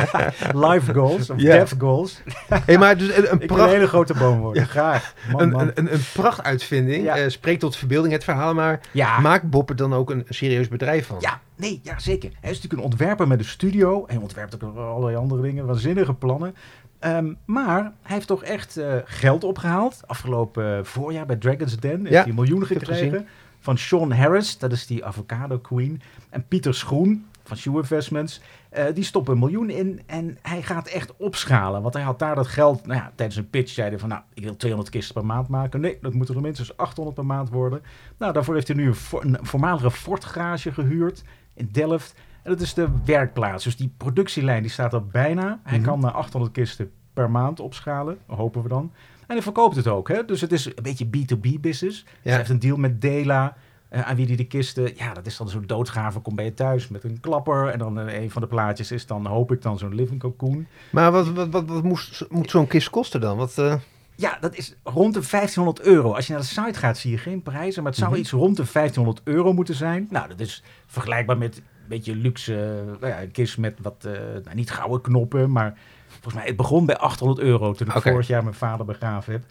life 0.67 0.93
goals 0.93 1.31
of 1.31 1.37
death 1.37 1.75
goals. 1.79 2.23
Hey, 2.49 2.79
maar 2.79 2.97
dus 2.99 3.17
een, 3.17 3.33
een, 3.33 3.41
Ik 3.41 3.49
wil 3.49 3.57
pracht, 3.57 3.63
een 3.63 3.69
hele 3.69 3.87
grote 3.87 4.15
boom 4.15 4.41
worden. 4.41 4.63
Ja. 4.63 4.69
Graag. 4.69 5.15
Man, 5.33 5.41
een, 5.41 5.51
man. 5.51 5.61
een, 5.61 5.73
een, 5.75 5.93
een 5.93 6.01
prachtuitvinding. 6.13 7.05
Ja. 7.05 7.17
eh, 7.17 7.29
spreekt 7.29 7.61
tot 7.61 7.77
verbeelding 7.77 8.13
het 8.13 8.25
verhaal, 8.25 8.55
maar 8.55 8.81
ja. 8.93 9.21
maakt 9.21 9.51
Bob 9.51 9.71
er 9.71 9.77
dan 9.77 9.95
ook 9.95 10.11
een 10.11 10.25
serieus 10.29 10.69
bedrijf 10.69 11.07
van? 11.07 11.17
Ja, 11.21 11.41
nee, 11.57 11.81
ja, 11.83 11.99
zeker. 11.99 12.31
Hij 12.41 12.51
is 12.51 12.57
natuurlijk 12.57 12.83
een 12.83 12.91
ontwerper 12.91 13.29
met 13.29 13.39
een 13.39 13.45
studio. 13.45 14.05
Hij 14.07 14.17
ontwerpt 14.17 14.55
ook 14.55 14.77
allerlei 14.77 15.17
andere 15.17 15.43
dingen, 15.43 15.67
waanzinnige 15.67 16.15
plannen. 16.15 16.55
Ehm, 16.99 17.33
maar 17.45 17.83
hij 18.03 18.15
heeft 18.15 18.27
toch 18.27 18.45
echt 18.45 18.77
eh, 18.77 18.95
geld 19.05 19.45
opgehaald. 19.45 20.01
Afgelopen 20.07 20.79
eh, 20.79 20.85
voorjaar 20.85 21.27
bij 21.27 21.37
Dragon's 21.37 21.77
Den 21.77 22.07
heeft 22.07 22.25
hij 22.25 22.35
het 22.59 22.67
gekregen. 22.67 23.27
Van 23.61 23.79
Sean 23.79 24.13
Harris, 24.13 24.59
dat 24.59 24.73
is 24.73 24.87
die 24.87 25.05
avocado 25.05 25.59
queen. 25.59 26.01
En 26.31 26.45
Pieter 26.49 26.75
Schroen 26.75 27.27
van 27.45 27.57
Shoe 27.57 27.77
Investments. 27.77 28.41
eh, 28.71 28.85
die 28.95 29.05
stoppen 29.05 29.33
een 29.33 29.39
miljoen 29.39 29.71
in 29.71 30.01
en 30.07 30.39
hij 30.43 30.63
gaat 30.63 30.89
echt 30.89 31.17
opschalen. 31.17 31.83
Want 31.83 31.95
hij 31.95 32.03
had 32.03 32.19
daar 32.19 32.35
dat 32.35 32.47
geld, 32.47 32.87
nou 32.87 32.99
ja, 33.01 33.13
tijdens 33.15 33.39
een 33.39 33.51
pitch 33.51 33.73
zei 33.73 33.89
hij 33.89 33.99
van... 33.99 34.09
nou, 34.09 34.23
ik 34.35 34.43
wil 34.43 34.57
200 34.57 34.91
kisten 34.95 35.15
per 35.15 35.25
maand 35.27 35.49
maken. 35.49 35.81
Nee, 35.81 35.99
dat 36.01 36.15
moeten 36.15 36.35
er 36.35 36.41
minstens 36.41 36.77
800 36.77 37.17
per 37.17 37.27
maand 37.27 37.51
worden. 37.51 37.83
Nou, 38.19 38.33
daarvoor 38.33 38.55
heeft 38.55 38.69
hij 38.69 38.77
nu 38.77 38.87
een, 38.87 38.95
vo- 38.95 39.21
een 39.21 39.39
voormalige 39.41 39.91
Ford-garage 39.91 40.73
gehuurd 40.73 41.23
in 41.55 41.69
Delft. 41.73 42.15
En 42.43 42.51
dat 42.51 42.61
is 42.61 42.75
de 42.75 42.89
werkplaats. 43.05 43.65
Dus 43.65 43.77
die 43.77 43.93
productielijn 43.97 44.63
die 44.63 44.71
staat 44.71 44.93
er 44.93 45.07
bijna. 45.07 45.61
Hij 45.63 45.79
Mhm. 45.79 45.87
kan 45.89 46.01
naar 46.01 46.13
800 46.13 46.53
kisten 46.53 46.91
per 47.13 47.31
maand 47.31 47.61
opschalen, 47.61 48.19
hopen 48.27 48.63
we 48.63 48.69
dan. 48.69 48.93
En 49.21 49.39
hij 49.39 49.43
verkoopt 49.43 49.77
het 49.77 49.87
ook. 49.89 50.09
Hè? 50.09 50.25
Dus 50.25 50.41
het 50.41 50.53
is 50.53 50.67
een 50.67 50.73
beetje 50.83 51.07
B2B 51.07 51.61
business. 51.61 52.05
Hij 52.23 52.37
heeft 52.37 52.49
een 52.51 52.59
deal 52.59 52.77
met 52.77 53.01
Dela. 53.01 53.57
Eh, 53.93 54.01
aan 54.09 54.17
wie 54.17 54.27
die 54.27 54.37
de 54.37 54.45
kisten... 54.47 54.91
Ja, 54.97 55.15
dat 55.15 55.27
is 55.27 55.37
dan 55.37 55.49
zo'n 55.49 55.67
doodgraver. 55.67 56.21
Kom 56.21 56.35
bij 56.35 56.45
je 56.45 56.55
thuis 56.55 56.89
met 56.89 57.05
een 57.05 57.21
klapper. 57.21 57.67
En 57.69 57.79
dan 57.79 57.99
eh, 57.99 58.23
een 58.23 58.31
van 58.31 58.43
de 58.43 58.49
plaatjes 58.49 58.93
is 58.93 59.07
dan, 59.07 59.27
hoop 59.27 59.53
ik, 59.53 59.63
dan 59.63 59.79
zo'n 59.79 59.95
living 59.95 60.21
cocoon. 60.21 60.67
Maar 60.91 61.13
wat, 61.13 61.29
wat, 61.29 61.49
wat, 61.49 61.69
wat 61.69 61.83
moest, 61.83 62.25
moet 62.31 62.51
zo'n 62.51 62.67
kist 62.67 62.91
kosten 62.91 63.21
dan? 63.21 63.37
Wat, 63.37 63.59
eh, 63.59 63.75
Ja, 64.15 64.39
dat 64.41 64.57
is 64.57 64.75
rond 64.83 65.15
de 65.15 65.21
1500 65.31 65.81
euro. 65.81 66.13
Als 66.15 66.27
je 66.27 66.33
naar 66.33 66.41
de 66.43 66.47
site 66.49 66.79
gaat, 66.79 66.99
zie 66.99 67.11
je 67.11 67.19
geen 67.19 67.43
prijzen. 67.43 67.83
Maar 67.83 67.91
het 67.93 68.01
zou 68.01 68.11
Mhm. 68.13 68.21
iets 68.21 68.31
rond 68.31 68.57
de 68.57 68.65
1500 68.65 69.21
euro 69.25 69.53
moeten 69.53 69.75
zijn. 69.75 70.07
Nou, 70.11 70.29
dat 70.29 70.41
is 70.41 70.63
vergelijkbaar 70.87 71.39
met 71.39 71.57
een 71.57 71.63
beetje 71.89 72.17
luxe... 72.17 72.83
nou 73.01 73.13
ja, 73.13 73.23
een 73.23 73.31
kist 73.31 73.59
met 73.59 73.79
wat, 73.83 74.03
nou, 74.45 74.55
niet 74.55 74.71
gouden 74.71 75.01
knoppen, 75.01 75.51
maar... 75.51 75.79
Volgens 76.13 76.35
mij, 76.35 76.45
het 76.47 76.57
begon 76.57 76.87
bij 76.87 76.97
800 76.97 77.41
euro 77.41 77.73
toen 77.73 77.87
ik 77.87 78.03
vorig 78.03 78.27
jaar 78.27 78.43
mijn 78.43 78.55
vader 78.55 78.87
begraven 78.87 79.33
heb. 79.33 79.43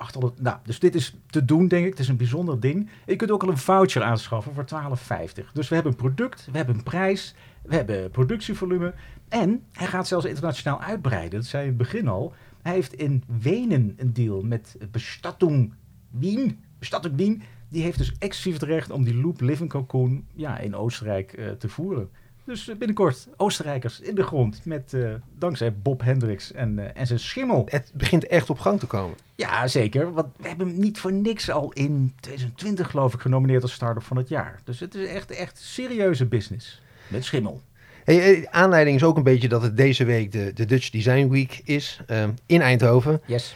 800, 0.00 0.40
nou, 0.40 0.56
dus 0.64 0.78
dit 0.78 0.94
is 0.94 1.16
te 1.26 1.44
doen, 1.44 1.68
denk 1.68 1.84
ik. 1.84 1.90
Het 1.90 1.98
is 1.98 2.08
een 2.08 2.16
bijzonder 2.16 2.60
ding. 2.60 2.88
Je 3.06 3.16
kunt 3.16 3.30
ook 3.30 3.42
al 3.42 3.48
een 3.48 3.58
voucher 3.58 4.02
aanschaffen 4.02 4.54
voor 4.54 4.64
12,50. 4.64 5.52
Dus 5.52 5.68
we 5.68 5.74
hebben 5.74 5.92
een 5.92 5.98
product, 5.98 6.48
we 6.50 6.56
hebben 6.56 6.74
een 6.74 6.82
prijs, 6.82 7.34
we 7.62 7.74
hebben 7.74 8.10
productievolume. 8.10 8.94
En 9.28 9.64
hij 9.72 9.86
gaat 9.86 10.08
zelfs 10.08 10.24
internationaal 10.24 10.80
uitbreiden. 10.80 11.38
Dat 11.38 11.48
zei 11.48 11.62
in 11.62 11.68
het 11.68 11.78
begin 11.78 12.08
al. 12.08 12.34
Hij 12.62 12.72
heeft 12.72 12.92
in 12.92 13.24
Wenen 13.40 13.94
een 13.96 14.12
deal 14.12 14.42
met 14.42 14.76
Bestattung 14.90 15.74
Wien. 16.10 16.58
Bestattung 16.78 17.16
Wien. 17.16 17.42
Die 17.68 17.82
heeft 17.82 17.98
dus 17.98 18.12
exclusief 18.18 18.60
het 18.60 18.68
recht 18.68 18.90
om 18.90 19.04
die 19.04 19.14
Loop 19.14 19.40
Living 19.40 19.70
Cocoon 19.70 20.24
ja, 20.34 20.58
in 20.58 20.76
Oostenrijk 20.76 21.32
eh, 21.32 21.50
te 21.50 21.68
voeren. 21.68 22.10
Dus 22.50 22.64
binnenkort 22.64 23.28
Oostenrijkers 23.36 24.00
in 24.00 24.14
de 24.14 24.22
grond. 24.22 24.60
Met, 24.64 24.94
eh, 24.94 25.10
dankzij 25.38 25.72
Bob 25.72 26.00
Hendricks 26.00 26.52
en, 26.52 26.78
eh, 26.78 27.00
en 27.00 27.06
zijn 27.06 27.18
schimmel. 27.18 27.66
Het 27.68 27.90
begint 27.94 28.26
echt 28.26 28.50
op 28.50 28.58
gang 28.58 28.80
te 28.80 28.86
komen. 28.86 29.16
Ja, 29.34 29.66
zeker. 29.66 30.12
Want 30.12 30.26
we 30.36 30.48
hebben 30.48 30.68
hem 30.68 30.78
niet 30.78 30.98
voor 30.98 31.12
niks 31.12 31.50
al 31.50 31.72
in 31.72 32.12
2020 32.20 32.90
geloof 32.90 33.14
ik 33.14 33.20
genomineerd 33.20 33.62
als 33.62 33.72
start-up 33.72 34.02
van 34.02 34.16
het 34.16 34.28
jaar. 34.28 34.60
Dus 34.64 34.80
het 34.80 34.94
is 34.94 35.08
echt, 35.08 35.30
echt 35.30 35.58
serieuze 35.58 36.26
business. 36.26 36.82
Met 37.08 37.24
schimmel. 37.24 37.62
Hey, 38.04 38.34
eh, 38.34 38.46
aanleiding 38.50 38.96
is 38.96 39.04
ook 39.04 39.16
een 39.16 39.22
beetje 39.22 39.48
dat 39.48 39.62
het 39.62 39.76
deze 39.76 40.04
week 40.04 40.32
de, 40.32 40.52
de 40.54 40.64
Dutch 40.64 40.90
Design 40.90 41.28
Week 41.28 41.60
is 41.64 42.00
in 42.46 42.60
Eindhoven. 42.60 43.20
Yes. 43.26 43.54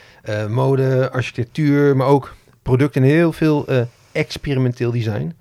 Mode, 0.49 1.11
architectuur, 1.11 1.97
maar 1.97 2.07
ook 2.07 2.35
producten 2.63 3.03
en 3.03 3.09
heel 3.09 3.33
veel 3.33 3.67
experimenteel 4.13 4.91
design. 4.91 5.35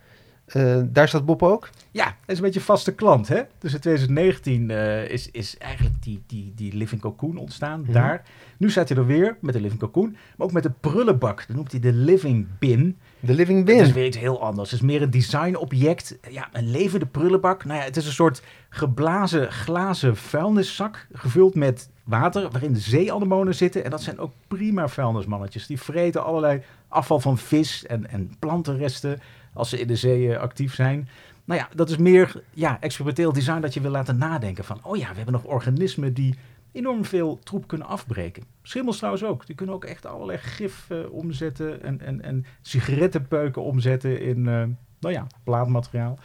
Daar 0.91 1.07
staat 1.07 1.25
Bob 1.25 1.43
ook. 1.43 1.69
Ja, 1.93 2.03
hij 2.05 2.13
is 2.25 2.37
een 2.37 2.43
beetje 2.43 2.61
vaste 2.61 2.93
klant. 2.95 3.27
Hè? 3.27 3.41
Dus 3.59 3.73
in 3.73 3.79
2019 3.79 4.69
eh, 4.71 5.09
is, 5.09 5.31
is 5.31 5.57
eigenlijk 5.57 6.03
die, 6.03 6.21
die, 6.27 6.51
die 6.55 6.73
Living 6.75 7.01
Cocoon 7.01 7.37
ontstaan 7.37 7.81
Mhm. 7.81 7.91
daar. 7.91 8.23
Nu 8.57 8.69
staat 8.71 8.89
hij 8.89 8.97
er 8.97 9.05
weer 9.05 9.37
met 9.41 9.53
de 9.53 9.61
Living 9.61 9.79
Cocoon. 9.79 10.11
Maar 10.11 10.47
ook 10.47 10.51
met 10.53 10.63
de 10.63 10.71
prullenbak. 10.79 11.43
Dat 11.47 11.55
noemt 11.55 11.71
hij 11.71 11.79
de 11.79 11.93
Living 11.93 12.47
Bin. 12.59 12.97
De 13.19 13.33
Living 13.33 13.59
Het 13.67 13.69
is 13.79 13.85
Bin. 13.85 13.93
weer 13.93 14.05
iets 14.05 14.17
heel 14.17 14.41
anders. 14.41 14.71
Het 14.71 14.79
is 14.79 14.85
meer 14.85 15.01
een 15.01 15.09
designobject. 15.09 16.17
Ja, 16.29 16.49
een 16.51 16.71
levende 16.71 17.05
prullenbak. 17.05 17.65
Nou 17.65 17.79
ja, 17.79 17.85
het 17.85 17.97
is 17.97 18.05
een 18.05 18.11
soort 18.11 18.41
geblazen 18.69 19.51
glazen 19.51 20.15
vuilniszak. 20.17 21.07
Gevuld 21.13 21.55
met 21.55 21.89
water 22.03 22.49
waarin 22.51 22.73
de 22.73 22.79
zeeanemonen 22.79 23.55
zitten. 23.55 23.83
En 23.83 23.89
dat 23.89 24.01
zijn 24.01 24.19
ook 24.19 24.31
prima 24.47 24.87
vuilnismannetjes. 24.87 25.67
Die 25.67 25.81
vreten 25.81 26.23
allerlei 26.23 26.61
afval 26.87 27.19
van 27.19 27.37
vis 27.37 27.85
en, 27.85 28.09
en 28.09 28.31
plantenresten 28.39 29.19
als 29.53 29.69
ze 29.69 29.79
in 29.79 29.87
de 29.87 29.95
zee 29.95 30.33
eh, 30.33 30.39
actief 30.41 30.73
zijn. 30.73 31.07
Nou 31.45 31.59
ja, 31.59 31.69
dat 31.75 31.89
is 31.89 31.97
meer 31.97 32.43
ja, 32.53 32.77
experimenteel 32.79 33.33
design 33.33 33.59
dat 33.59 33.73
je 33.73 33.81
wil 33.81 33.91
laten 33.91 34.17
nadenken 34.17 34.63
van... 34.63 34.79
oh 34.83 34.97
ja, 34.97 35.09
we 35.09 35.15
hebben 35.15 35.33
nog 35.33 35.43
organismen 35.43 36.13
die 36.13 36.35
enorm 36.71 37.05
veel 37.05 37.39
troep 37.43 37.67
kunnen 37.67 37.87
afbreken. 37.87 38.43
Schimmels 38.61 38.97
trouwens 38.97 39.23
ook. 39.23 39.45
Die 39.45 39.55
kunnen 39.55 39.75
ook 39.75 39.85
echt 39.85 40.05
allerlei 40.05 40.37
gif 40.37 40.85
eh, 40.89 40.97
omzetten 41.11 41.83
en, 41.83 42.01
en, 42.01 42.21
en 42.21 42.45
sigarettenpeuken 42.61 43.63
omzetten 43.63 44.21
in, 44.21 44.37
eh, 44.47 44.63
nou 44.99 45.13
ja, 45.13 45.27
plaatmateriaal. 45.43 46.19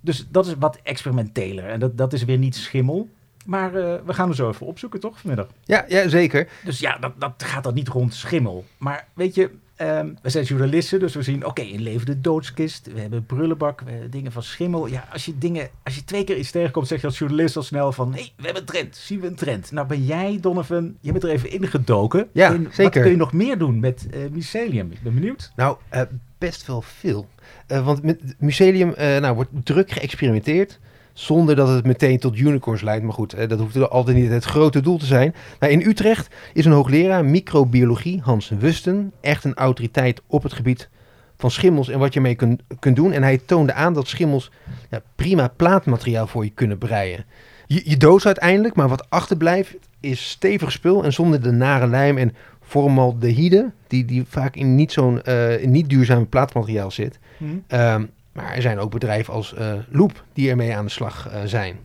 Dus 0.00 0.26
dat 0.30 0.46
is 0.46 0.54
wat 0.58 0.80
experimenteler. 0.82 1.64
En 1.64 1.80
dat, 1.80 1.98
dat 1.98 2.12
is 2.12 2.24
weer 2.24 2.38
niet 2.38 2.56
schimmel. 2.56 3.08
Maar 3.46 3.74
eh, 3.74 4.00
we 4.04 4.14
gaan 4.14 4.28
er 4.28 4.34
zo 4.34 4.48
even 4.48 4.66
opzoeken, 4.66 5.00
toch, 5.00 5.20
vanmiddag? 5.20 5.48
Ja, 5.64 5.84
ja, 5.88 6.08
zeker. 6.08 6.48
Dus 6.64 6.78
ja, 6.78 6.98
dat, 6.98 7.20
dat 7.20 7.42
gaat 7.42 7.64
dan 7.64 7.74
niet 7.74 7.88
rond 7.88 8.14
schimmel. 8.14 8.64
Maar 8.78 9.08
weet 9.14 9.34
je, 9.34 9.50
ehm, 9.76 10.08
we 10.22 10.30
zijn 10.30 10.44
journalisten, 10.44 11.00
dus 11.00 11.14
we 11.14 11.22
zien, 11.22 11.46
oké, 11.46 11.62
een 11.62 11.82
levende 11.82 12.20
doodskist. 12.20 12.92
We 12.92 13.00
hebben 13.00 13.18
een 13.18 13.26
prullenbak, 13.26 13.80
we 13.80 13.90
hebben 13.90 14.10
dingen 14.10 14.32
van 14.32 14.42
schimmel. 14.42 14.86
Ja, 14.86 15.08
als 15.12 15.24
je 15.24 15.38
dingen, 15.38 15.68
als 15.82 15.94
je 15.94 16.04
twee 16.04 16.24
keer 16.24 16.36
iets 16.36 16.50
tegenkomt, 16.50 16.88
zeg 16.88 17.00
je 17.00 17.06
als 17.06 17.18
journalist 17.18 17.56
al 17.56 17.62
snel 17.62 17.92
van, 17.92 18.12
hé, 18.12 18.20
hey, 18.20 18.32
we 18.36 18.44
hebben 18.44 18.62
een 18.62 18.68
trend, 18.68 18.96
zien 18.96 19.20
we 19.20 19.26
een 19.26 19.34
trend. 19.34 19.72
Nou 19.72 19.86
ben 19.86 20.04
jij, 20.04 20.38
Donovan, 20.40 20.96
je 21.00 21.12
bent 21.12 21.24
er 21.24 21.30
even 21.30 21.50
ingedoken. 21.50 22.28
Ja, 22.32 22.50
in, 22.52 22.64
Wat 22.64 22.74
zeker. 22.74 23.02
kun 23.02 23.10
je 23.10 23.16
nog 23.16 23.32
meer 23.32 23.58
doen 23.58 23.80
met 23.80 24.06
eh 24.10 24.20
mycelium? 24.30 24.92
Ik 24.92 25.02
ben 25.02 25.14
benieuwd. 25.14 25.52
Nou, 25.56 25.76
eh, 25.88 26.02
best 26.38 26.66
wel 26.66 26.82
veel. 26.82 27.28
Eh, 27.66 27.84
want 27.84 28.02
met 28.02 28.20
eh, 28.38 29.18
nou, 29.20 29.34
wordt 29.34 29.50
druk 29.64 29.90
geëxperimenteerd. 29.90 30.80
Zonder 31.14 31.56
dat 31.56 31.68
het 31.68 31.86
meteen 31.86 32.18
tot 32.18 32.38
unicorns 32.38 32.82
leidt. 32.82 33.04
Maar 33.04 33.12
goed, 33.12 33.32
eh, 33.32 33.48
dat 33.48 33.58
hoeft 33.58 33.74
er 33.74 33.88
altijd 33.88 34.16
niet 34.16 34.30
het 34.30 34.44
grote 34.44 34.80
doel 34.80 34.98
te 34.98 35.06
zijn. 35.06 35.34
Nou, 35.60 35.72
in 35.72 35.86
Utrecht 35.86 36.34
is 36.52 36.64
een 36.64 36.72
hoogleraar 36.72 37.24
microbiologie, 37.24 38.20
Hans 38.20 38.48
Wusten, 38.48 39.12
echt 39.20 39.44
een 39.44 39.54
autoriteit 39.54 40.22
op 40.26 40.42
het 40.42 40.52
gebied 40.52 40.88
van 41.36 41.50
schimmels 41.50 41.88
en 41.88 41.98
wat 41.98 42.14
je 42.14 42.20
mee 42.20 42.34
kunt, 42.34 42.62
kunt 42.78 42.96
doen. 42.96 43.12
En 43.12 43.22
hij 43.22 43.38
toonde 43.38 43.72
aan 43.72 43.92
dat 43.92 44.08
schimmels 44.08 44.50
ja, 44.90 45.02
prima 45.16 45.48
plaatmateriaal 45.56 46.26
voor 46.26 46.44
je 46.44 46.50
kunnen 46.50 46.78
breien. 46.78 47.24
Je, 47.66 47.82
je 47.84 47.96
doodt 47.96 48.26
uiteindelijk, 48.26 48.74
maar 48.74 48.88
wat 48.88 49.10
achterblijft 49.10 49.76
is 50.00 50.28
stevig 50.28 50.72
spul 50.72 51.04
en 51.04 51.12
zonder 51.12 51.42
de 51.42 51.50
nare 51.50 51.86
lijm 51.86 52.18
en 52.18 52.34
formaldehyde, 52.60 53.72
die, 53.86 54.04
die 54.04 54.24
vaak 54.28 54.56
in 54.56 54.74
niet 54.74 54.92
zo'n 54.92 55.22
eh, 55.22 55.66
niet 55.66 55.88
duurzame 55.88 56.24
plaatmateriaal 56.24 56.90
zit. 56.90 57.18
Ehm, 57.66 58.04
maar 58.34 58.54
er 58.54 58.62
zijn 58.62 58.78
ook 58.78 58.90
bedrijven 58.90 59.34
als 59.34 59.54
eh, 59.54 59.72
Loop 59.88 60.24
die 60.32 60.50
ermee 60.50 60.76
aan 60.76 60.84
de 60.84 60.90
slag 60.90 61.28
eh, 61.28 61.40
zijn. 61.44 61.76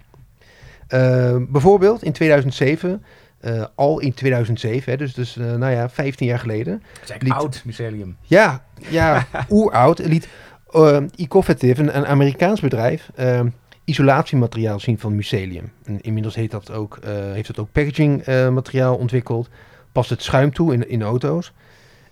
Ehm, 0.88 1.46
bijvoorbeeld 1.50 2.04
in 2.04 2.12
2007, 2.12 3.04
eh, 3.40 3.66
al 3.76 4.00
in 4.00 4.14
2007, 4.14 4.92
hè, 4.92 4.98
dus, 4.98 5.14
dus 5.14 5.36
nou 5.36 5.70
ja, 5.72 5.90
15 5.90 6.28
jaar 6.28 6.40
geleden. 6.40 6.84
Het 7.00 7.10
is 7.10 7.16
Liet- 7.20 7.34
oud 7.34 7.62
mycelium. 7.66 8.18
Ja, 8.22 8.64
ja 8.90 9.28
oeroud. 9.50 10.00
liet 10.00 10.28
uh, 10.72 10.98
Ecovative, 11.16 11.82
een, 11.82 11.98
een 11.98 12.06
Amerikaans 12.06 12.60
bedrijf, 12.60 13.10
ehm, 13.16 13.50
isolatiemateriaal 13.84 14.80
zien 14.80 15.00
van 15.00 15.16
mycelium. 15.16 15.72
En 15.84 16.02
inmiddels 16.02 16.36
heet 16.36 16.52
dat 16.52 16.72
ook, 16.72 17.00
heeft 17.34 17.48
het 17.48 17.60
ook 17.60 17.72
packagingmateriaal 17.72 18.52
materiaal 18.52 18.96
ontwikkeld. 18.96 19.50
Past 19.92 20.10
het 20.10 20.24
schuim 20.24 20.54
toe 20.54 20.74
in, 20.74 20.90
in 20.90 21.02
auto's. 21.02 21.54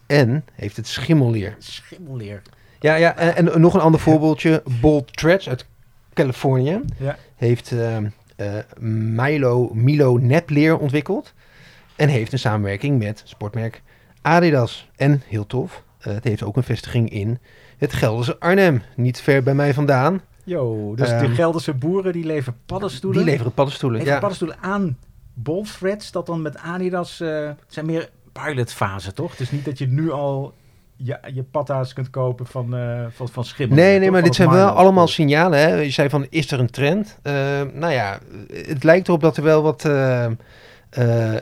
En 0.08 0.46
heeft 0.54 0.78
het 0.78 0.88
schimmelleer. 0.88 1.56
Schimmelleer. 1.60 2.42
Ja, 2.80 2.96
ja 2.96 3.16
en, 3.16 3.54
en 3.54 3.62
nog 3.62 3.74
een 3.74 3.80
ander 3.82 4.00
voorbeeldje. 4.00 4.64
Bold 4.82 5.18
Threads 5.18 5.50
uit 5.50 5.66
Californië 6.14 6.80
Ja. 6.98 7.18
heeft 7.36 7.72
ehm, 7.72 8.08
eh, 8.36 8.48
Milo, 8.80 9.70
Milo 9.74 10.18
nepleer 10.18 10.78
ontwikkeld. 10.78 11.34
En 11.96 12.10
heeft 12.10 12.32
een 12.34 12.40
samenwerking 12.40 13.00
met 13.00 13.22
sportmerk 13.26 13.82
Adidas. 14.22 14.90
En 14.96 15.22
heel 15.28 15.46
tof, 15.48 15.84
eh, 16.00 16.14
het 16.14 16.24
heeft 16.24 16.44
ook 16.44 16.56
een 16.56 16.64
vestiging 16.64 17.10
in 17.10 17.40
het 17.78 17.94
Gelderse 17.94 18.40
Arnhem. 18.40 18.82
Niet 18.96 19.22
ver 19.22 19.44
bij 19.44 19.54
mij 19.54 19.74
vandaan. 19.74 20.22
Yo, 20.44 20.96
dus 20.96 21.10
Ehm, 21.12 21.28
de 21.28 21.34
Gelderse 21.36 21.74
boeren 21.74 22.14
die 22.14 22.26
leveren 22.26 22.60
paddenstoelen. 22.66 23.20
Die 23.24 23.30
leveren 23.32 23.54
paddenstoelen. 23.54 23.98
Leveren 24.00 24.22
Ja. 24.22 24.28
paddenstoelen 24.28 24.72
aan 24.72 24.98
Bold 25.34 25.78
Threads, 25.78 26.12
dat 26.12 26.26
dan 26.26 26.42
met 26.42 26.58
Adidas... 26.58 27.20
eh, 27.20 27.46
het 27.46 27.56
zijn 27.68 27.86
meer 27.86 28.10
pilotfase, 28.32 29.14
toch? 29.14 29.32
Het 29.32 29.40
is 29.40 29.52
niet 29.52 29.66
dat 29.66 29.78
je 29.78 29.88
nu 29.88 30.12
al 30.12 30.54
je, 30.98 31.18
je 31.34 31.44
patta's 31.44 31.94
kunt 31.94 32.10
kopen 32.10 32.46
van, 32.46 32.76
eh, 32.76 33.06
van, 33.10 33.30
van 33.30 33.46
schimmel. 33.46 33.76
Nee, 33.76 33.86
nee, 33.86 34.00
toch? 34.00 34.10
maar 34.10 34.20
Van 34.20 34.28
dit 34.30 34.36
zijn 34.36 34.50
wel 34.50 34.70
allemaal 34.70 35.08
signalen. 35.08 35.60
Hè? 35.60 35.76
Je 35.76 35.90
zei 35.90 36.10
van, 36.10 36.26
is 36.30 36.52
er 36.52 36.60
een 36.60 36.70
trend? 36.70 37.20
Eh, 37.22 37.34
nou 37.74 37.94
ja, 37.94 38.20
het 38.68 38.84
lijkt 38.84 39.08
erop 39.08 39.22
dat 39.22 39.38
er 39.38 39.44
wel 39.44 39.62
wat 39.62 39.86
eh, 39.86 40.26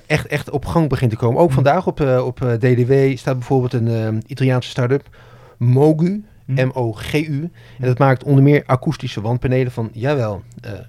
echt, 0.08 0.28
echt 0.28 0.50
op 0.50 0.66
gang 0.66 0.90
begint 0.90 1.12
te 1.12 1.18
komen. 1.18 1.42
Ook 1.42 1.50
Hm. 1.50 1.54
vandaag 1.54 1.88
op, 1.88 2.00
op 2.02 2.38
DDW 2.60 3.18
staat 3.18 3.38
bijvoorbeeld 3.38 3.74
een 3.74 4.24
Italiaanse 4.28 4.70
start-up, 4.70 5.08
Mogu. 5.58 6.26
M-O-G-U. 6.46 7.50
En 7.80 7.88
dat 7.88 7.98
maakt 7.98 8.24
onder 8.24 8.44
meer 8.44 8.64
akoestische 8.66 9.22
wandpanelen 9.22 9.72
van, 9.72 9.90
jawel, 9.94 10.44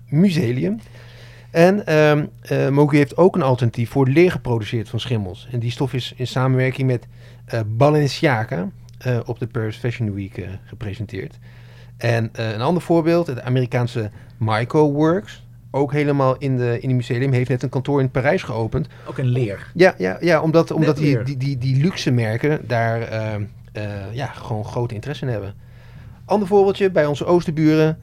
Muselium. 0.09 0.81
En 1.51 1.85
Mogu 2.75 2.97
heeft 2.97 3.17
ook 3.17 3.35
een 3.35 3.43
alternatief 3.43 3.91
voor 3.91 4.09
leer 4.09 4.31
geproduceerd 4.31 4.89
van 4.89 5.01
schimmels. 5.01 5.49
En 5.51 5.59
die 5.59 5.71
stof 5.71 5.93
is 5.93 6.13
in 6.17 6.27
samenwerking 6.27 6.87
met 6.87 7.07
Balenciaga 7.67 8.69
eh, 8.99 9.21
op 9.25 9.39
de 9.39 9.47
Paris 9.47 9.77
Fashion 9.77 10.15
Week 10.15 10.39
eh, 10.39 10.49
gepresenteerd. 10.65 11.39
En 11.97 12.31
eh, 12.33 12.53
een 12.53 12.61
ander 12.61 12.83
voorbeeld, 12.83 13.27
het 13.27 13.41
Amerikaanse 13.41 14.11
Myco 14.39 14.93
Works, 14.93 15.45
ook 15.71 15.93
helemaal 15.93 16.37
in 16.39 16.57
de, 16.57 16.79
in 16.81 16.89
het 16.89 16.97
museum, 16.97 17.33
heeft 17.33 17.49
net 17.49 17.63
een 17.63 17.69
kantoor 17.69 18.01
in 18.01 18.11
Parijs 18.11 18.43
geopend. 18.43 18.89
Ook 19.09 19.19
een 19.19 19.27
leer. 19.27 19.71
Ja, 19.75 19.95
ja, 19.99 20.17
ja 20.21 20.41
omdat, 20.41 20.71
omdat 20.71 20.97
die, 20.97 21.23
die, 21.23 21.37
die, 21.37 21.59
die 21.59 21.83
luxe 21.83 22.11
merken 22.11 22.69
daar 22.69 23.01
eh, 23.01 23.35
eh, 23.73 24.13
ja, 24.13 24.27
gewoon 24.27 24.65
grote 24.65 24.95
interesse 24.95 25.25
in 25.25 25.31
hebben. 25.31 25.55
Ander 26.25 26.49
voorbeeldje 26.49 26.91
bij 26.91 27.07
onze 27.07 27.25
oosterburen. 27.25 27.99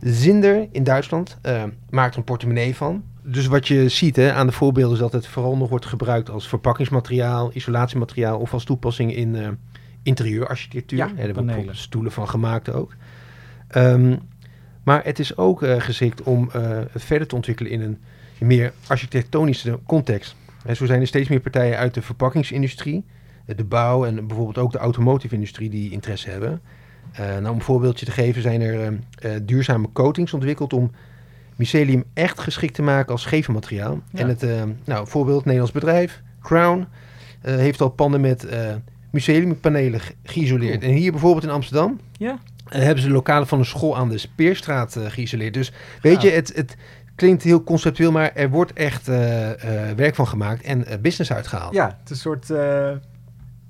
Zinder 0.00 0.68
in 0.72 0.84
Duitsland 0.84 1.38
eh, 1.42 1.62
maakt 1.90 2.12
er 2.12 2.18
een 2.18 2.24
portemonnee 2.24 2.76
van. 2.76 3.04
Dus 3.30 3.46
wat 3.46 3.68
je 3.68 3.88
ziet 3.88 4.16
hè, 4.16 4.32
aan 4.32 4.46
de 4.46 4.52
voorbeelden 4.52 4.92
is 4.92 4.98
dat 4.98 5.12
het 5.12 5.26
vooral 5.26 5.56
nog 5.56 5.68
wordt 5.68 5.86
gebruikt 5.86 6.30
als 6.30 6.48
verpakkingsmateriaal, 6.48 7.50
isolatiemateriaal 7.54 8.38
of 8.38 8.52
als 8.52 8.64
toepassing 8.64 9.14
in 9.14 9.36
eh, 9.36 9.48
interieurarchitectuur. 10.02 10.98
Ja, 10.98 11.06
daar 11.06 11.16
hebben 11.16 11.36
we 11.36 11.42
bijvoorbeeld 11.42 11.76
stoelen 11.76 12.12
van 12.12 12.28
gemaakt 12.28 12.72
ook. 12.72 12.94
Ehm, 13.68 14.16
maar 14.82 15.04
het 15.04 15.18
is 15.18 15.36
ook 15.36 15.62
eh, 15.62 15.80
geschikt 15.80 16.22
om 16.22 16.50
eh, 16.52 16.78
het 16.90 17.04
verder 17.04 17.28
te 17.28 17.34
ontwikkelen 17.34 17.72
in 17.72 17.80
een 17.80 17.98
meer 18.38 18.72
architectonische 18.86 19.78
context. 19.86 20.36
En 20.64 20.76
zo 20.76 20.86
zijn 20.86 21.00
er 21.00 21.06
steeds 21.06 21.28
meer 21.28 21.40
partijen 21.40 21.78
uit 21.78 21.94
de 21.94 22.02
verpakkingsindustrie, 22.02 23.04
de 23.44 23.64
bouw 23.64 24.04
en 24.04 24.26
bijvoorbeeld 24.26 24.58
ook 24.58 24.72
de 24.72 24.78
automotive-industrie 24.78 25.70
die 25.70 25.90
interesse 25.90 26.30
hebben. 26.30 26.60
Nou, 27.16 27.48
om 27.48 27.54
een 27.54 27.62
voorbeeldje 27.62 28.06
te 28.06 28.12
geven 28.12 28.42
zijn 28.42 28.60
er 28.60 28.80
eh, 28.80 29.34
eh, 29.34 29.42
duurzame 29.42 29.88
coatings 29.92 30.32
ontwikkeld 30.32 30.72
om 30.72 30.90
mycelium 31.58 32.04
echt 32.14 32.40
geschikt 32.40 32.74
te 32.74 32.82
maken 32.82 33.12
als 33.12 33.22
schevenmateriaal. 33.22 34.00
Ja. 34.12 34.18
En 34.20 34.28
het, 34.28 34.42
eh, 34.42 34.62
nou, 34.84 35.08
voorbeeld 35.08 35.40
Nederlands 35.44 35.72
bedrijf, 35.72 36.22
Crown, 36.42 36.86
eh, 37.40 37.54
heeft 37.56 37.80
al 37.80 37.88
panden 37.88 38.20
met 38.20 38.46
museumpanelen 39.10 40.00
ge- 40.00 40.14
geïsoleerd. 40.22 40.82
En 40.82 40.90
hier 40.90 41.10
bijvoorbeeld 41.10 41.44
in 41.44 41.50
Amsterdam 41.50 42.00
Ja? 42.12 42.38
hebben 42.68 43.02
ze 43.02 43.10
lokalen 43.10 43.46
van 43.46 43.58
een 43.58 43.64
school 43.64 43.96
aan 43.96 44.08
de 44.08 44.18
Speerstraat 44.18 44.96
geïsoleerd. 45.08 45.54
Dus 45.54 45.72
weet 46.02 46.22
Ja. 46.22 46.28
je, 46.28 46.34
het, 46.34 46.52
het 46.56 46.76
klinkt 47.14 47.42
heel 47.42 47.64
conceptueel, 47.64 48.12
maar 48.12 48.32
er 48.34 48.50
wordt 48.50 48.72
echt 48.72 49.06
werk 49.96 50.14
van 50.14 50.26
gemaakt 50.28 50.62
en 50.62 50.84
business 51.02 51.32
uitgehaald. 51.32 51.74
Ja, 51.74 51.86
het 52.00 52.10
is 52.10 52.10
een 52.10 52.16
soort 52.16 52.50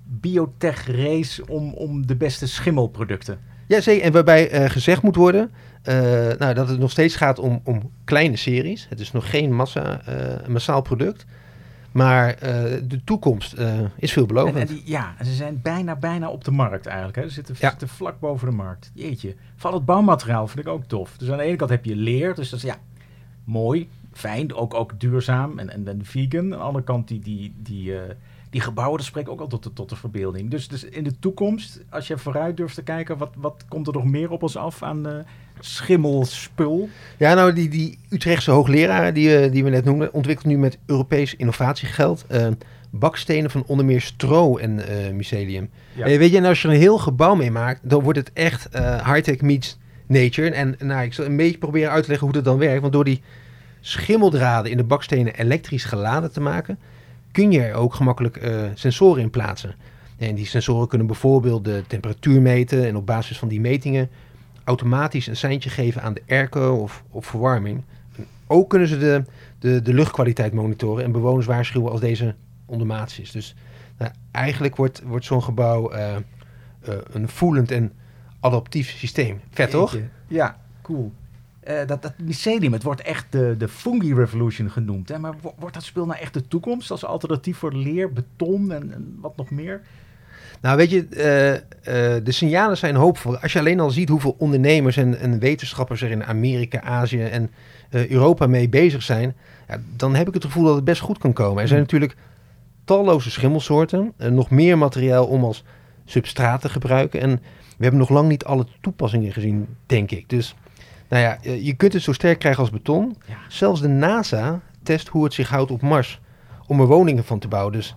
biotech 0.04 0.87
race 0.87 1.47
om, 1.47 1.73
om 1.75 2.07
de 2.07 2.16
beste 2.16 2.47
schimmelproducten. 2.49 3.38
Ja, 3.68 3.80
zeker. 3.80 4.04
En 4.04 4.12
waarbij 4.12 4.50
eh, 4.50 4.70
gezegd 4.70 5.02
moet 5.02 5.16
worden 5.16 5.50
eh, 5.82 5.94
nou, 6.38 6.54
dat 6.54 6.68
het 6.68 6.78
nog 6.78 6.90
steeds 6.90 7.16
gaat 7.16 7.38
om, 7.38 7.60
om 7.64 7.90
kleine 8.04 8.37
series. 8.37 8.87
Het 8.88 9.00
is 9.00 9.12
nog 9.12 9.30
geen 9.30 9.52
massa, 9.54 10.00
eh, 10.04 10.46
massaal 10.48 10.82
product. 10.82 11.25
Maar 11.92 12.37
de 12.88 13.00
toekomst 13.04 13.52
is 13.52 13.58
En, 13.98 14.08
veelbelovend. 14.08 14.56
en 14.56 14.66
die, 14.66 14.82
ja, 14.84 15.14
ze 15.25 15.32
zijn 15.32 15.60
bijna, 15.62 15.96
bijna 15.96 16.28
op 16.28 16.44
de 16.44 16.50
markt 16.50 16.87
eigenlijk. 16.87 17.16
Hè. 17.16 17.22
Ze 17.22 17.30
zitten, 17.30 17.54
Ja. 17.58 17.70
zitten 17.70 17.88
vlak 17.88 18.20
boven 18.20 18.48
de 18.50 18.56
markt. 18.56 18.90
Jeetje. 18.94 19.34
Van 19.56 19.75
het 19.75 19.84
bouwmateriaal 19.84 20.46
vind 20.46 20.66
ik 20.66 20.72
ook 20.72 20.84
tof. 20.84 21.16
Dus 21.16 21.30
aan 21.30 21.37
de 21.37 21.42
ene 21.42 21.56
kant 21.56 21.70
heb 21.70 21.84
je 21.84 21.96
leer. 21.96 22.34
Dus 22.34 22.50
dat 22.50 22.58
is 22.58 22.64
ja, 22.64 22.76
mooi, 23.44 23.88
fijn. 24.18 24.54
Ook, 24.54 24.75
ook 24.75 25.00
duurzaam 25.00 25.58
en, 25.58 25.70
en, 25.70 25.88
en 25.88 26.04
vegan. 26.04 26.44
Aan 26.44 26.48
de 26.48 26.56
andere 26.56 26.84
kant 26.84 27.08
die, 27.08 27.20
die, 27.20 27.54
die, 27.56 27.94
eh, 27.94 28.14
die 28.50 28.60
gebouwen, 28.60 28.98
dat 28.98 29.06
spreekt 29.06 29.28
ook 29.28 29.40
al 29.40 29.46
tot 29.46 29.62
de, 29.62 29.72
tot 29.72 29.88
de 29.88 29.96
verbeelding. 29.96 30.50
Dus, 30.50 30.68
dus 30.68 30.84
in 30.84 31.04
de 31.04 31.18
toekomst, 31.18 31.80
als 31.90 32.06
je 32.06 32.18
vooruit 32.18 32.56
durft 32.56 32.75
te 32.75 32.82
kijken... 32.82 33.18
wat, 33.18 33.30
wat 33.37 33.64
komt 33.68 33.87
er 33.87 33.92
nog 33.92 34.04
meer 34.04 34.30
op 34.30 34.42
ons 34.42 34.56
af 34.56 34.82
aan 34.82 35.08
eh, 35.08 35.14
schimmelspul? 35.60 36.88
Ja, 37.16 37.34
nou, 37.34 37.52
die, 37.52 37.68
die 37.68 37.98
Utrechtse 38.08 38.50
hoogleraar 38.50 39.14
die, 39.14 39.37
eh, 39.37 39.52
die 39.52 39.64
we 39.64 39.70
net 39.70 39.84
noemden, 39.84 40.12
ontwikkelt 40.12 40.46
nu 40.46 40.58
met 40.58 40.78
Europees 40.87 41.34
innovatiegeld 41.37 42.26
bakstenen 42.90 43.50
van 43.50 43.64
onder 43.66 43.84
meer 43.84 44.00
stro 44.00 44.56
en 44.56 44.80
mycelium. 45.16 45.70
Ja. 45.92 46.06
Eh, 46.06 46.18
weet 46.18 46.30
je, 46.30 46.37
en 46.37 46.44
als 46.44 46.62
je 46.62 46.68
er 46.68 46.75
een 46.75 46.80
heel 46.80 46.98
gebouw 46.98 47.34
mee 47.34 47.50
maakt, 47.50 47.80
dan 47.82 48.02
wordt 48.02 48.18
het 48.18 48.32
echt 48.32 48.68
high-tech 49.04 49.40
meets 49.40 49.78
nature. 50.06 50.50
En 50.50 50.76
nou, 50.78 51.02
ik 51.02 51.12
zal 51.12 51.25
een 51.25 51.37
beetje 51.37 51.58
proberen 51.58 51.90
uit 51.90 52.02
te 52.02 52.08
leggen 52.08 52.26
hoe 52.26 52.37
dat 52.37 52.44
dan 52.44 52.58
werkt. 52.58 52.80
Want 52.80 52.92
door 52.92 53.04
die 53.04 53.22
schimmeldraden 53.80 54.70
in 54.70 54.76
de 54.76 54.85
bakstenen 54.85 55.35
elektrisch 55.35 55.85
geladen 55.85 56.32
te 56.32 56.40
maken, 56.40 56.78
kun 57.32 57.52
je 57.52 57.62
er 57.62 57.75
ook 57.75 57.94
gemakkelijk 57.94 58.37
eh, 58.37 58.62
sensoren 58.75 59.23
in 59.23 59.30
plaatsen. 59.30 59.75
En 60.18 60.35
die 60.35 60.47
sensoren 60.47 60.88
kunnen 60.88 61.06
bijvoorbeeld 61.06 61.64
de 61.64 61.82
temperatuur 61.87 62.42
meten 62.42 62.87
en 62.87 62.97
op 62.97 63.06
basis 63.06 63.38
van 63.38 63.49
die 63.49 63.61
metingen 63.61 64.11
automatisch 64.64 65.26
een 65.26 65.37
seintje 65.37 65.70
geven 65.70 66.02
aan 66.02 66.14
de 66.14 66.23
airco 66.28 66.75
of, 66.75 67.04
of 67.11 67.26
verwarming. 67.26 67.82
En 68.16 68.26
ook 68.47 68.70
kunnen 68.70 68.88
ze 68.88 68.99
de, 68.99 69.25
de, 69.58 69.82
de 69.82 69.94
luchtkwaliteit 69.94 70.52
monitoren 70.52 71.04
en 71.04 71.12
bewoners 71.12 71.47
waarschuwen 71.47 71.90
als 71.90 72.00
deze 72.00 72.35
ondermaats 72.66 73.18
is. 73.18 73.30
Dus 73.30 73.54
nou, 73.99 74.11
eigenlijk 74.30 74.76
wordt, 74.76 75.02
wordt 75.02 75.25
zo'n 75.25 75.42
gebouw 75.42 75.90
eh, 75.90 76.16
eh, 76.16 76.20
een 77.12 77.28
voelend 77.28 77.70
en 77.70 77.92
adaptief 78.40 78.90
systeem. 78.90 79.40
Vet 79.50 79.70
toch? 79.70 79.97
Ja, 80.26 80.58
cool. 80.82 81.12
Eh, 81.68 81.87
dat, 81.87 82.02
dat 82.02 82.12
mycelium, 82.22 82.72
het 82.72 82.82
wordt 82.82 83.00
echt 83.02 83.26
de, 83.30 83.54
de 83.58 83.68
fungi 83.68 84.14
revolution 84.14 84.70
genoemd. 84.70 85.08
Hè? 85.08 85.18
Maar 85.18 85.34
wo- 85.40 85.54
wordt 85.58 85.75
dat 85.75 85.84
spul 85.84 86.06
nou 86.06 86.20
echt 86.20 86.34
de 86.34 86.48
toekomst 86.48 86.90
als 86.90 87.04
alternatief 87.04 87.56
voor 87.56 87.72
leer, 87.72 88.12
beton 88.12 88.72
en, 88.72 88.92
en 88.92 89.18
wat 89.20 89.37
nog 89.37 89.50
meer? 89.50 89.80
Nou, 90.60 90.76
weet 90.76 90.90
je, 90.90 91.06
eh, 91.08 91.54
eh, 91.54 92.25
de 92.25 92.32
signalen 92.32 92.76
zijn 92.76 92.94
hoopvol. 92.94 93.38
Als 93.38 93.52
je 93.52 93.58
alleen 93.58 93.80
al 93.80 93.90
ziet 93.90 94.08
hoeveel 94.08 94.34
ondernemers 94.38 94.96
en, 94.96 95.18
en 95.18 95.38
wetenschappers 95.38 96.02
er 96.02 96.10
in 96.10 96.25
Amerika, 96.25 96.80
Azië 96.82 97.22
en 97.22 97.50
Europa 97.90 98.46
mee 98.46 98.68
bezig 98.68 99.02
zijn, 99.02 99.37
ja, 99.68 99.78
dan 99.96 100.14
heb 100.14 100.28
ik 100.28 100.34
het 100.34 100.44
gevoel 100.44 100.64
dat 100.64 100.75
het 100.75 100.84
best 100.84 101.00
goed 101.00 101.18
kan 101.18 101.32
komen. 101.32 101.62
Er 101.62 101.68
zijn 101.68 101.80
Hmm. 101.80 101.88
natuurlijk 101.90 102.16
talloze 102.84 103.30
schimmelsoorten, 103.30 104.12
en 104.16 104.34
nog 104.34 104.50
meer 104.50 104.78
materiaal 104.78 105.26
om 105.26 105.44
als 105.44 105.64
substraat 106.04 106.60
te 106.60 106.68
gebruiken. 106.68 107.20
En 107.20 107.30
we 107.76 107.82
hebben 107.82 108.00
nog 108.00 108.08
lang 108.10 108.28
niet 108.28 108.44
alle 108.44 108.66
toepassingen 108.80 109.32
gezien, 109.32 109.66
denk 109.87 110.10
ik. 110.10 110.28
Dus, 110.28 110.54
nou 111.09 111.23
ja, 111.23 111.38
je 111.55 111.75
kunt 111.75 111.92
het 111.92 112.03
zo 112.03 112.12
sterk 112.12 112.38
krijgen 112.38 112.61
als 112.61 112.71
beton. 112.71 113.16
Ja. 113.27 113.35
Zelfs 113.49 113.81
de 113.81 113.88
NASA 113.88 114.61
test 114.83 115.09
hoe 115.09 115.25
het 115.25 115.35
zich 115.35 115.49
houdt 115.49 115.71
op 115.71 115.83
Mars 115.83 116.21
om 116.66 116.81
er 116.81 116.87
woningen 116.87 117.25
van 117.25 117.38
te 117.38 117.49
bouwen. 117.49 117.73
Dus 117.73 117.94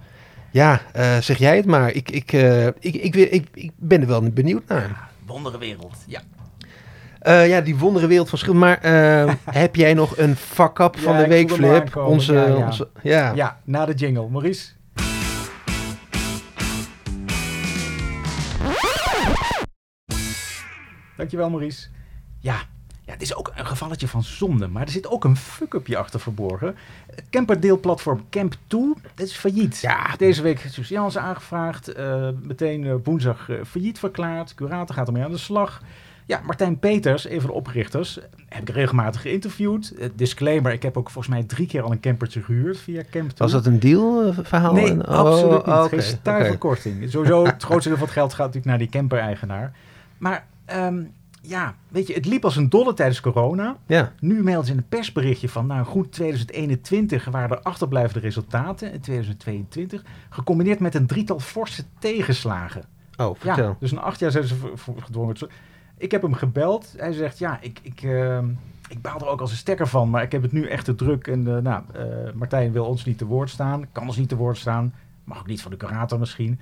ja, 0.51 0.81
eh, 0.93 1.17
zeg 1.17 1.37
jij 1.37 1.55
het 1.55 1.65
maar. 1.65 1.91
Ik, 1.91 2.11
ik, 2.11 2.33
eh, 2.33 2.67
ik, 2.67 2.73
ik, 2.79 3.15
ik, 3.15 3.15
ik, 3.15 3.47
ik 3.53 3.71
ben 3.75 4.01
er 4.01 4.07
wel 4.07 4.21
benieuwd 4.31 4.67
naar. 4.67 4.81
Ja, 4.81 5.09
wondere 5.25 5.57
wereld. 5.57 5.97
Ja. 6.07 6.21
Eh, 7.19 7.47
ja, 7.47 7.61
die 7.61 7.75
wondere 7.77 8.07
wereld 8.07 8.29
van 8.29 8.37
schil. 8.37 8.53
Maar 8.53 8.77
eh, 8.77 9.33
heb 9.61 9.75
jij 9.75 9.93
nog 9.93 10.17
een 10.17 10.35
fuck-up 10.35 10.99
van 10.99 11.13
Ja, 11.13 11.21
de 11.21 11.27
week, 11.27 11.51
Flip? 11.51 11.95
Onze, 11.95 12.33
Ja, 12.33 12.45
ja. 12.47 12.65
onze, 12.65 12.89
ja. 13.03 13.31
ja, 13.35 13.59
na 13.63 13.85
de 13.85 13.93
jingle. 13.93 14.29
Maurice? 14.29 14.71
Dankjewel, 21.17 21.49
Maurice. 21.49 21.87
Ja, 22.39 22.55
ja, 23.01 23.13
het 23.13 23.21
is 23.21 23.35
ook 23.35 23.51
een 23.55 23.65
gevalletje 23.65 24.07
van 24.07 24.23
zonde, 24.23 24.67
maar 24.67 24.83
er 24.83 24.91
zit 24.91 25.07
ook 25.07 25.23
een 25.23 25.37
fuck-upje 25.37 25.97
achter 25.97 26.19
verborgen. 26.19 26.75
Het 27.15 27.23
camperdeelplatform 27.29 28.25
Camp2, 28.37 29.01
dat 29.15 29.27
is 29.27 29.35
failliet. 29.35 29.79
Ja. 29.79 30.15
Deze 30.17 30.41
week 30.41 30.59
is 30.59 30.73
Suus 30.73 31.17
aangevraagd, 31.17 31.87
eh, 31.87 32.29
meteen 32.41 32.85
eh, 32.85 32.93
woensdag 33.03 33.49
eh, 33.49 33.57
failliet 33.65 33.99
verklaard. 33.99 34.55
Curator 34.55 34.95
gaat 34.95 35.07
ermee 35.07 35.23
aan 35.23 35.31
de 35.31 35.37
slag. 35.37 35.81
Ja, 36.25 36.41
Martijn 36.45 36.79
Peters, 36.79 37.29
een 37.29 37.41
van 37.41 37.49
de 37.49 37.55
oprichters, 37.55 38.19
heb 38.47 38.61
ik 38.61 38.69
regelmatig 38.69 39.21
geïnterviewd. 39.21 39.93
Disclaimer, 40.15 40.71
ik 40.71 40.83
heb 40.83 40.97
ook 40.97 41.09
volgens 41.09 41.33
mij 41.33 41.43
drie 41.43 41.67
keer 41.67 41.81
al 41.81 41.91
een 41.91 41.99
campertje 41.99 42.41
gehuurd 42.41 42.77
via 42.79 43.03
Camp2. 43.03 43.37
Was 43.37 43.51
dat 43.51 43.65
een 43.65 43.79
deal 43.79 44.23
eh, 44.23 44.37
verhaal? 44.43 44.73
Nee, 44.73 44.91
oh, 44.91 45.07
absoluut 45.07 45.51
niet. 45.51 45.65
oh, 45.65 45.83
Geen 45.83 45.99
oké, 45.99 46.01
stuiver 46.01 46.47
oké. 46.47 46.57
korting. 46.57 47.09
Sowieso, 47.09 47.45
het 47.45 47.63
grootste 47.63 47.89
deel 47.89 47.97
van 47.97 48.07
het 48.07 48.15
geld 48.15 48.29
gaat 48.33 48.45
natuurlijk 48.45 48.65
naar 48.65 48.77
die 48.77 48.89
camper-eigenaar. 48.89 49.73
Maar 50.17 50.45
ehm, 50.65 51.03
ja, 51.41 51.75
weet 51.87 52.07
je, 52.07 52.13
het 52.13 52.25
liep 52.25 52.43
als 52.45 52.55
een 52.55 52.69
dolle 52.69 52.93
tijdens 52.93 53.21
corona. 53.21 53.77
Ja, 53.85 54.11
Nu 54.19 54.43
melden 54.43 54.65
ze 54.65 54.71
in 54.71 54.77
een 54.77 54.87
persberichtje 54.89 55.49
van, 55.49 55.67
nou 55.67 55.85
goed, 55.85 56.11
2021 56.11 57.25
waren 57.25 57.57
er 57.57 57.63
achterblijvende 57.63 58.19
resultaten. 58.19 58.93
In 58.93 58.99
2022, 58.99 60.03
gecombineerd 60.29 60.79
met 60.79 60.95
een 60.95 61.07
drietal 61.07 61.39
forse 61.39 61.83
tegenslagen. 61.99 62.83
oh, 63.17 63.35
vertel. 63.37 63.67
Ja, 63.67 63.75
dus 63.79 63.91
na 63.91 64.01
acht 64.01 64.19
jaar 64.19 64.31
zijn 64.31 64.43
ze 64.43 64.55
gedwongen. 64.99 65.35
Ik 65.97 66.11
heb 66.11 66.21
hem 66.21 66.33
gebeld. 66.33 66.93
Hij 66.97 67.13
zegt, 67.13 67.37
ja, 67.37 67.57
ik, 67.61 67.79
ik, 67.81 68.01
ehm, 68.01 68.49
ik 68.89 69.01
baal 69.01 69.19
er 69.19 69.27
ook 69.27 69.41
als 69.41 69.51
een 69.51 69.57
stekker 69.57 69.87
van, 69.87 70.09
maar 70.09 70.23
ik 70.23 70.31
heb 70.31 70.41
het 70.41 70.51
nu 70.51 70.67
echt 70.67 70.85
te 70.85 70.95
druk. 70.95 71.27
En 71.27 71.55
eh, 71.55 71.61
nou, 71.61 71.83
eh, 71.93 72.33
Martijn 72.33 72.71
wil 72.71 72.85
ons 72.85 73.05
niet 73.05 73.17
te 73.17 73.25
woord 73.25 73.49
staan, 73.49 73.85
kan 73.91 74.07
ons 74.07 74.17
niet 74.17 74.29
te 74.29 74.35
woord 74.35 74.57
staan. 74.57 74.93
Mag 75.23 75.39
ook 75.39 75.47
niet 75.47 75.61
van 75.61 75.71
de 75.71 75.77
curator 75.77 76.19
misschien. 76.19 76.59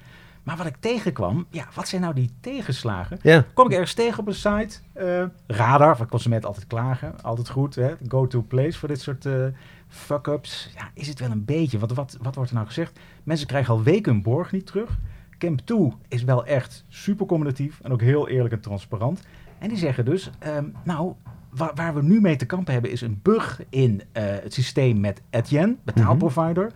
Maar 0.49 0.57
wat 0.57 0.67
ik 0.67 0.75
tegenkwam, 0.79 1.45
ja, 1.49 1.67
wat 1.73 1.87
zijn 1.87 2.01
nou 2.01 2.13
die 2.13 2.31
tegenslagen? 2.39 3.19
Ja, 3.21 3.45
Kom 3.53 3.65
ik 3.65 3.71
ergens 3.71 3.93
tegen 3.93 4.19
op 4.19 4.27
een 4.27 4.33
site, 4.33 4.79
eh, 4.93 5.23
Radar, 5.47 5.97
van 5.97 6.07
consument 6.07 6.45
altijd 6.45 6.67
klagen, 6.67 7.21
altijd 7.21 7.49
goed, 7.49 7.75
hè? 7.75 7.93
go-to 8.07 8.41
place 8.41 8.79
voor 8.79 8.87
dit 8.87 9.01
soort 9.01 9.25
eh, 9.25 9.45
fuck-ups. 9.87 10.69
Ja, 10.75 10.89
is 10.93 11.07
het 11.07 11.19
wel 11.19 11.31
een 11.31 11.45
beetje, 11.45 11.79
wat, 11.79 11.93
wat, 11.93 12.17
wat 12.21 12.35
wordt 12.35 12.49
er 12.49 12.55
nou 12.55 12.67
gezegd? 12.67 12.99
Mensen 13.23 13.47
krijgen 13.47 13.73
al 13.73 13.83
weken 13.83 14.13
hun 14.13 14.21
borg 14.21 14.51
niet 14.51 14.65
terug. 14.65 14.97
Camp 15.37 15.59
2 15.59 15.93
is 16.07 16.23
wel 16.23 16.45
echt 16.45 16.85
super 16.87 17.25
communicatief 17.25 17.79
en 17.81 17.91
ook 17.91 18.01
heel 18.01 18.27
eerlijk 18.27 18.53
en 18.53 18.61
transparant. 18.61 19.21
En 19.59 19.69
die 19.69 19.77
zeggen 19.77 20.05
dus, 20.05 20.29
ehm, 20.39 20.65
nou, 20.83 21.13
waar, 21.49 21.71
waar 21.75 21.93
we 21.93 22.03
nu 22.03 22.21
mee 22.21 22.35
te 22.35 22.45
kampen 22.45 22.73
hebben 22.73 22.91
is 22.91 23.01
een 23.01 23.19
bug 23.21 23.61
in 23.69 24.01
eh, 24.11 24.23
het 24.23 24.53
systeem 24.53 24.99
met 24.99 25.21
Etienne, 25.29 25.75
betaalprovider. 25.83 26.71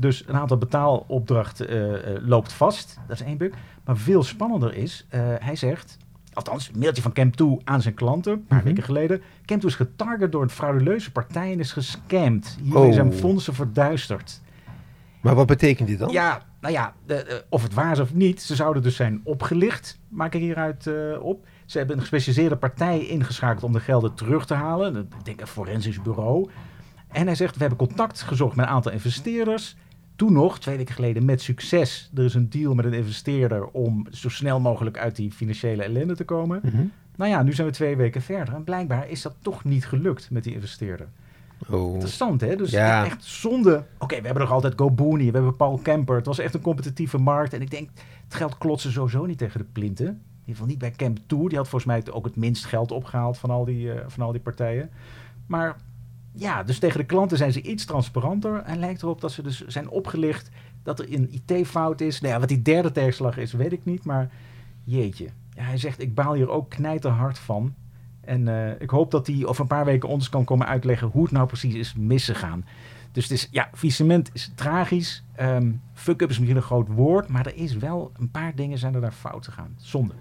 Dus 0.00 0.24
een 0.28 0.34
aantal 0.36 0.56
betaalopdrachten 0.56 1.68
eh, 1.68 2.14
eh, 2.16 2.22
loopt 2.26 2.52
vast. 2.52 2.98
Dat 3.08 3.20
is 3.20 3.26
één 3.26 3.36
bug. 3.36 3.52
Maar 3.84 3.96
veel 3.96 4.22
spannender 4.22 4.74
is, 4.74 5.06
eh, 5.08 5.20
hij 5.38 5.56
zegt, 5.56 5.96
althans, 6.32 6.68
een 6.72 6.78
mailtje 6.78 7.02
van 7.02 7.12
Camp2 7.12 7.64
aan 7.64 7.82
zijn 7.82 7.94
klanten, 7.94 8.32
een 8.32 8.44
paar 8.46 8.58
Mhm. 8.58 8.66
weken 8.66 8.82
geleden. 8.82 9.22
Camp2 9.44 9.66
is 9.66 9.74
getarget 9.74 10.32
door 10.32 10.42
een 10.42 10.50
frauduleuze 10.50 11.12
partij 11.12 11.52
en 11.52 11.58
is 11.58 11.72
gescamd. 11.72 12.56
Hiermee 12.62 12.82
Oh. 12.88 12.92
zijn 12.94 13.12
fondsen 13.12 13.54
verduisterd. 13.54 14.40
maar 15.20 15.34
wat 15.34 15.46
betekent 15.46 15.88
dit 15.88 15.98
dan? 15.98 16.08
Ja, 16.10 16.42
nou 16.60 16.74
ja, 16.74 16.92
de, 17.06 17.14
de- 17.28 17.44
of 17.48 17.62
het 17.62 17.74
waar 17.74 17.92
is 17.92 17.98
of 17.98 18.14
niet, 18.14 18.42
ze 18.42 18.54
zouden 18.54 18.82
dus 18.82 18.96
zijn 18.96 19.20
opgelicht, 19.24 19.98
maak 20.08 20.34
ik 20.34 20.40
hieruit 20.40 20.90
op. 21.20 21.46
Ze 21.64 21.78
hebben 21.78 21.96
een 21.96 22.02
gespecialiseerde 22.02 22.56
partij 22.56 23.06
ingeschakeld 23.06 23.62
om 23.64 23.72
de 23.72 23.80
gelden 23.80 24.14
terug 24.14 24.46
te 24.46 24.54
halen. 24.54 24.96
Ik 24.96 25.24
denk 25.24 25.40
een 25.40 25.46
forensisch 25.46 26.02
bureau. 26.02 26.50
En 27.08 27.26
hij 27.26 27.34
zegt, 27.34 27.54
we 27.54 27.60
hebben 27.60 27.78
contact 27.78 28.22
gezocht 28.22 28.56
met 28.56 28.66
een 28.66 28.72
aantal 28.72 28.92
investeerders. 28.92 29.76
Toen 30.16 30.32
nog, 30.32 30.58
twee 30.58 30.76
weken 30.76 30.94
geleden, 30.94 31.24
met 31.24 31.40
succes. 31.42 32.10
Er 32.14 32.24
is 32.24 32.34
een 32.34 32.50
deal 32.50 32.74
met 32.74 32.84
een 32.84 32.92
investeerder 32.92 33.66
om 33.66 34.06
zo 34.10 34.28
snel 34.28 34.60
mogelijk 34.60 34.98
uit 34.98 35.16
die 35.16 35.32
financiële 35.32 35.82
ellende 35.82 36.16
te 36.16 36.24
komen. 36.24 36.60
Mhm. 36.64 36.84
Nou 37.16 37.30
ja, 37.30 37.42
nu 37.42 37.52
zijn 37.52 37.66
we 37.66 37.72
twee 37.72 37.96
weken 37.96 38.22
verder. 38.22 38.54
En 38.54 38.64
blijkbaar 38.64 39.08
is 39.08 39.22
dat 39.22 39.34
toch 39.42 39.64
niet 39.64 39.86
gelukt 39.86 40.30
met 40.30 40.44
die 40.44 40.54
investeerder. 40.54 41.08
Oh. 41.70 41.92
Interessant, 41.92 42.40
hè? 42.40 42.56
Dus 42.56 42.70
Ja. 42.70 43.04
echt 43.04 43.24
zonde. 43.24 43.84
Oké, 43.98 44.16
we 44.16 44.24
hebben 44.24 44.42
nog 44.42 44.52
altijd 44.52 44.72
GoBooney, 44.76 45.26
we 45.26 45.32
hebben 45.32 45.56
Paul 45.56 45.78
Kemper. 45.78 46.16
Het 46.16 46.26
was 46.26 46.38
echt 46.38 46.54
een 46.54 46.60
competitieve 46.60 47.18
markt. 47.18 47.52
En 47.52 47.60
ik 47.62 47.70
denk, 47.70 47.90
het 48.24 48.34
geld 48.34 48.58
klotsen 48.58 48.92
sowieso 48.92 49.26
niet 49.26 49.38
tegen 49.38 49.60
de 49.60 49.66
plinten. 49.72 50.06
In 50.06 50.12
ieder 50.52 50.54
geval 50.54 50.66
niet 50.66 50.78
bij 50.78 50.90
Camp 50.90 51.18
2. 51.26 51.48
Die 51.48 51.58
had 51.58 51.68
volgens 51.68 51.84
mij 51.92 52.12
ook 52.12 52.24
het 52.24 52.36
minst 52.36 52.64
geld 52.64 52.92
opgehaald 52.92 53.38
van 53.38 53.50
al 53.50 53.64
die, 53.64 53.92
eh, 53.92 54.04
van 54.08 54.24
al 54.24 54.32
die 54.32 54.40
partijen. 54.40 54.90
Maar 55.46 55.76
ja, 56.36 56.62
dus 56.62 56.78
tegen 56.78 56.98
de 56.98 57.06
klanten 57.06 57.36
zijn 57.36 57.52
ze 57.52 57.62
iets 57.62 57.84
transparanter. 57.84 58.62
En 58.62 58.78
lijkt 58.78 59.02
erop 59.02 59.20
dat 59.20 59.32
ze 59.32 59.42
dus 59.42 59.66
zijn 59.66 59.88
opgelicht 59.88 60.50
dat 60.82 60.98
er 60.98 61.12
een 61.12 61.40
IT-fout 61.46 62.00
is. 62.00 62.20
Nou 62.20 62.32
ja, 62.34 62.40
wat 62.40 62.48
die 62.48 62.62
derde 62.62 62.92
tegenslag 62.92 63.36
is, 63.36 63.52
weet 63.52 63.72
ik 63.72 63.84
niet. 63.84 64.04
Maar 64.04 64.30
jeetje. 64.84 65.28
Ja, 65.50 65.62
hij 65.62 65.78
zegt, 65.78 66.00
ik 66.00 66.14
baal 66.14 66.34
hier 66.34 66.50
ook 66.50 66.70
knijterhard 66.70 67.38
van. 67.38 67.74
En 68.20 68.48
eh, 68.48 68.80
ik 68.80 68.90
hoop 68.90 69.10
dat 69.10 69.26
hij 69.26 69.46
over 69.46 69.60
een 69.60 69.66
paar 69.66 69.84
weken 69.84 70.08
ons 70.08 70.28
kan 70.28 70.44
komen 70.44 70.66
uitleggen 70.66 71.08
hoe 71.08 71.22
het 71.22 71.32
nou 71.32 71.46
precies 71.46 71.74
is 71.74 71.94
misgegaan. 71.94 72.64
Dus 73.12 73.24
het 73.24 73.32
is, 73.32 73.48
ja, 73.50 73.68
faillissement 73.72 74.30
is 74.32 74.52
tragisch. 74.54 75.24
Ehm 75.34 75.72
fuck-up 75.92 76.30
is 76.30 76.38
misschien 76.38 76.56
een 76.56 76.62
groot 76.62 76.88
woord, 76.88 77.28
maar 77.28 77.46
er 77.46 77.56
is 77.56 77.76
wel 77.76 78.12
een 78.18 78.30
paar 78.30 78.54
dingen 78.54 78.78
zijn 78.78 78.94
er 78.94 79.00
daar 79.00 79.12
fout 79.12 79.44
gegaan. 79.44 79.74
Zonde. 79.76 80.14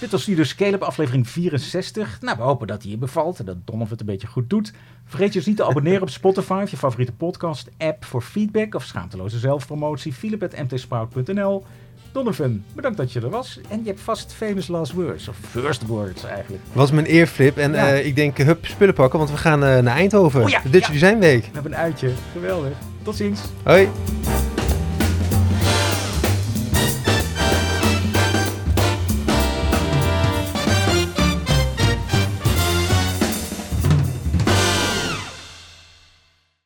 Dit 0.00 0.10
was 0.10 0.22
Studio 0.22 0.44
Scale-up 0.44 0.82
aflevering 0.82 1.28
64. 1.28 2.18
Nou, 2.20 2.36
we 2.36 2.42
hopen 2.42 2.66
dat 2.66 2.82
hij 2.82 2.90
je 2.90 2.96
bevalt 2.98 3.38
en 3.38 3.44
dat 3.44 3.56
Donovan 3.64 3.90
het 3.90 4.00
een 4.00 4.06
beetje 4.06 4.26
goed 4.26 4.50
doet. 4.50 4.72
Vergeet 5.04 5.32
je 5.32 5.38
dus 5.38 5.46
niet 5.48 5.56
te 5.56 5.64
abonneren 5.64 6.02
op 6.02 6.10
Spotify 6.10 6.60
of 6.62 6.70
je 6.70 6.76
favoriete 6.76 7.12
podcast-app 7.12 8.04
voor 8.04 8.22
feedback 8.22 8.74
of 8.74 8.84
schaamteloze 8.84 9.38
zelfpromotie. 9.38 10.12
Philip.mtsprout.nl 10.12 11.64
Donovan, 12.12 12.62
bedankt 12.74 12.96
dat 12.96 13.12
je 13.12 13.20
er 13.20 13.30
was. 13.30 13.60
En 13.68 13.78
je 13.82 13.86
hebt 13.88 14.00
vast 14.00 14.32
famous 14.32 14.68
last 14.68 14.92
words, 14.92 15.28
of 15.28 15.36
first 15.50 15.86
words 15.86 16.24
eigenlijk. 16.24 16.62
Was 16.72 16.90
mijn 16.90 17.06
eerflip. 17.06 17.56
En 17.58 17.72
Ja. 17.72 17.92
eh, 17.92 18.06
ik 18.06 18.16
denk, 18.16 18.36
hup, 18.38 18.66
spullen 18.66 18.94
pakken, 18.94 19.18
want 19.18 19.30
we 19.30 19.36
gaan 19.36 19.64
eh, 19.64 19.78
naar 19.82 19.96
Eindhoven. 19.96 20.42
Oh 20.42 20.48
ja, 20.48 20.60
de 20.62 20.70
Dutch 20.70 20.86
ja. 20.86 20.92
Design 20.92 21.18
Week. 21.18 21.44
We 21.44 21.50
hebben 21.52 21.72
een 21.72 21.78
uitje. 21.78 22.10
Geweldig. 22.32 22.72
Tot 23.02 23.16
ziens. 23.16 23.40
Hoi. 23.62 23.88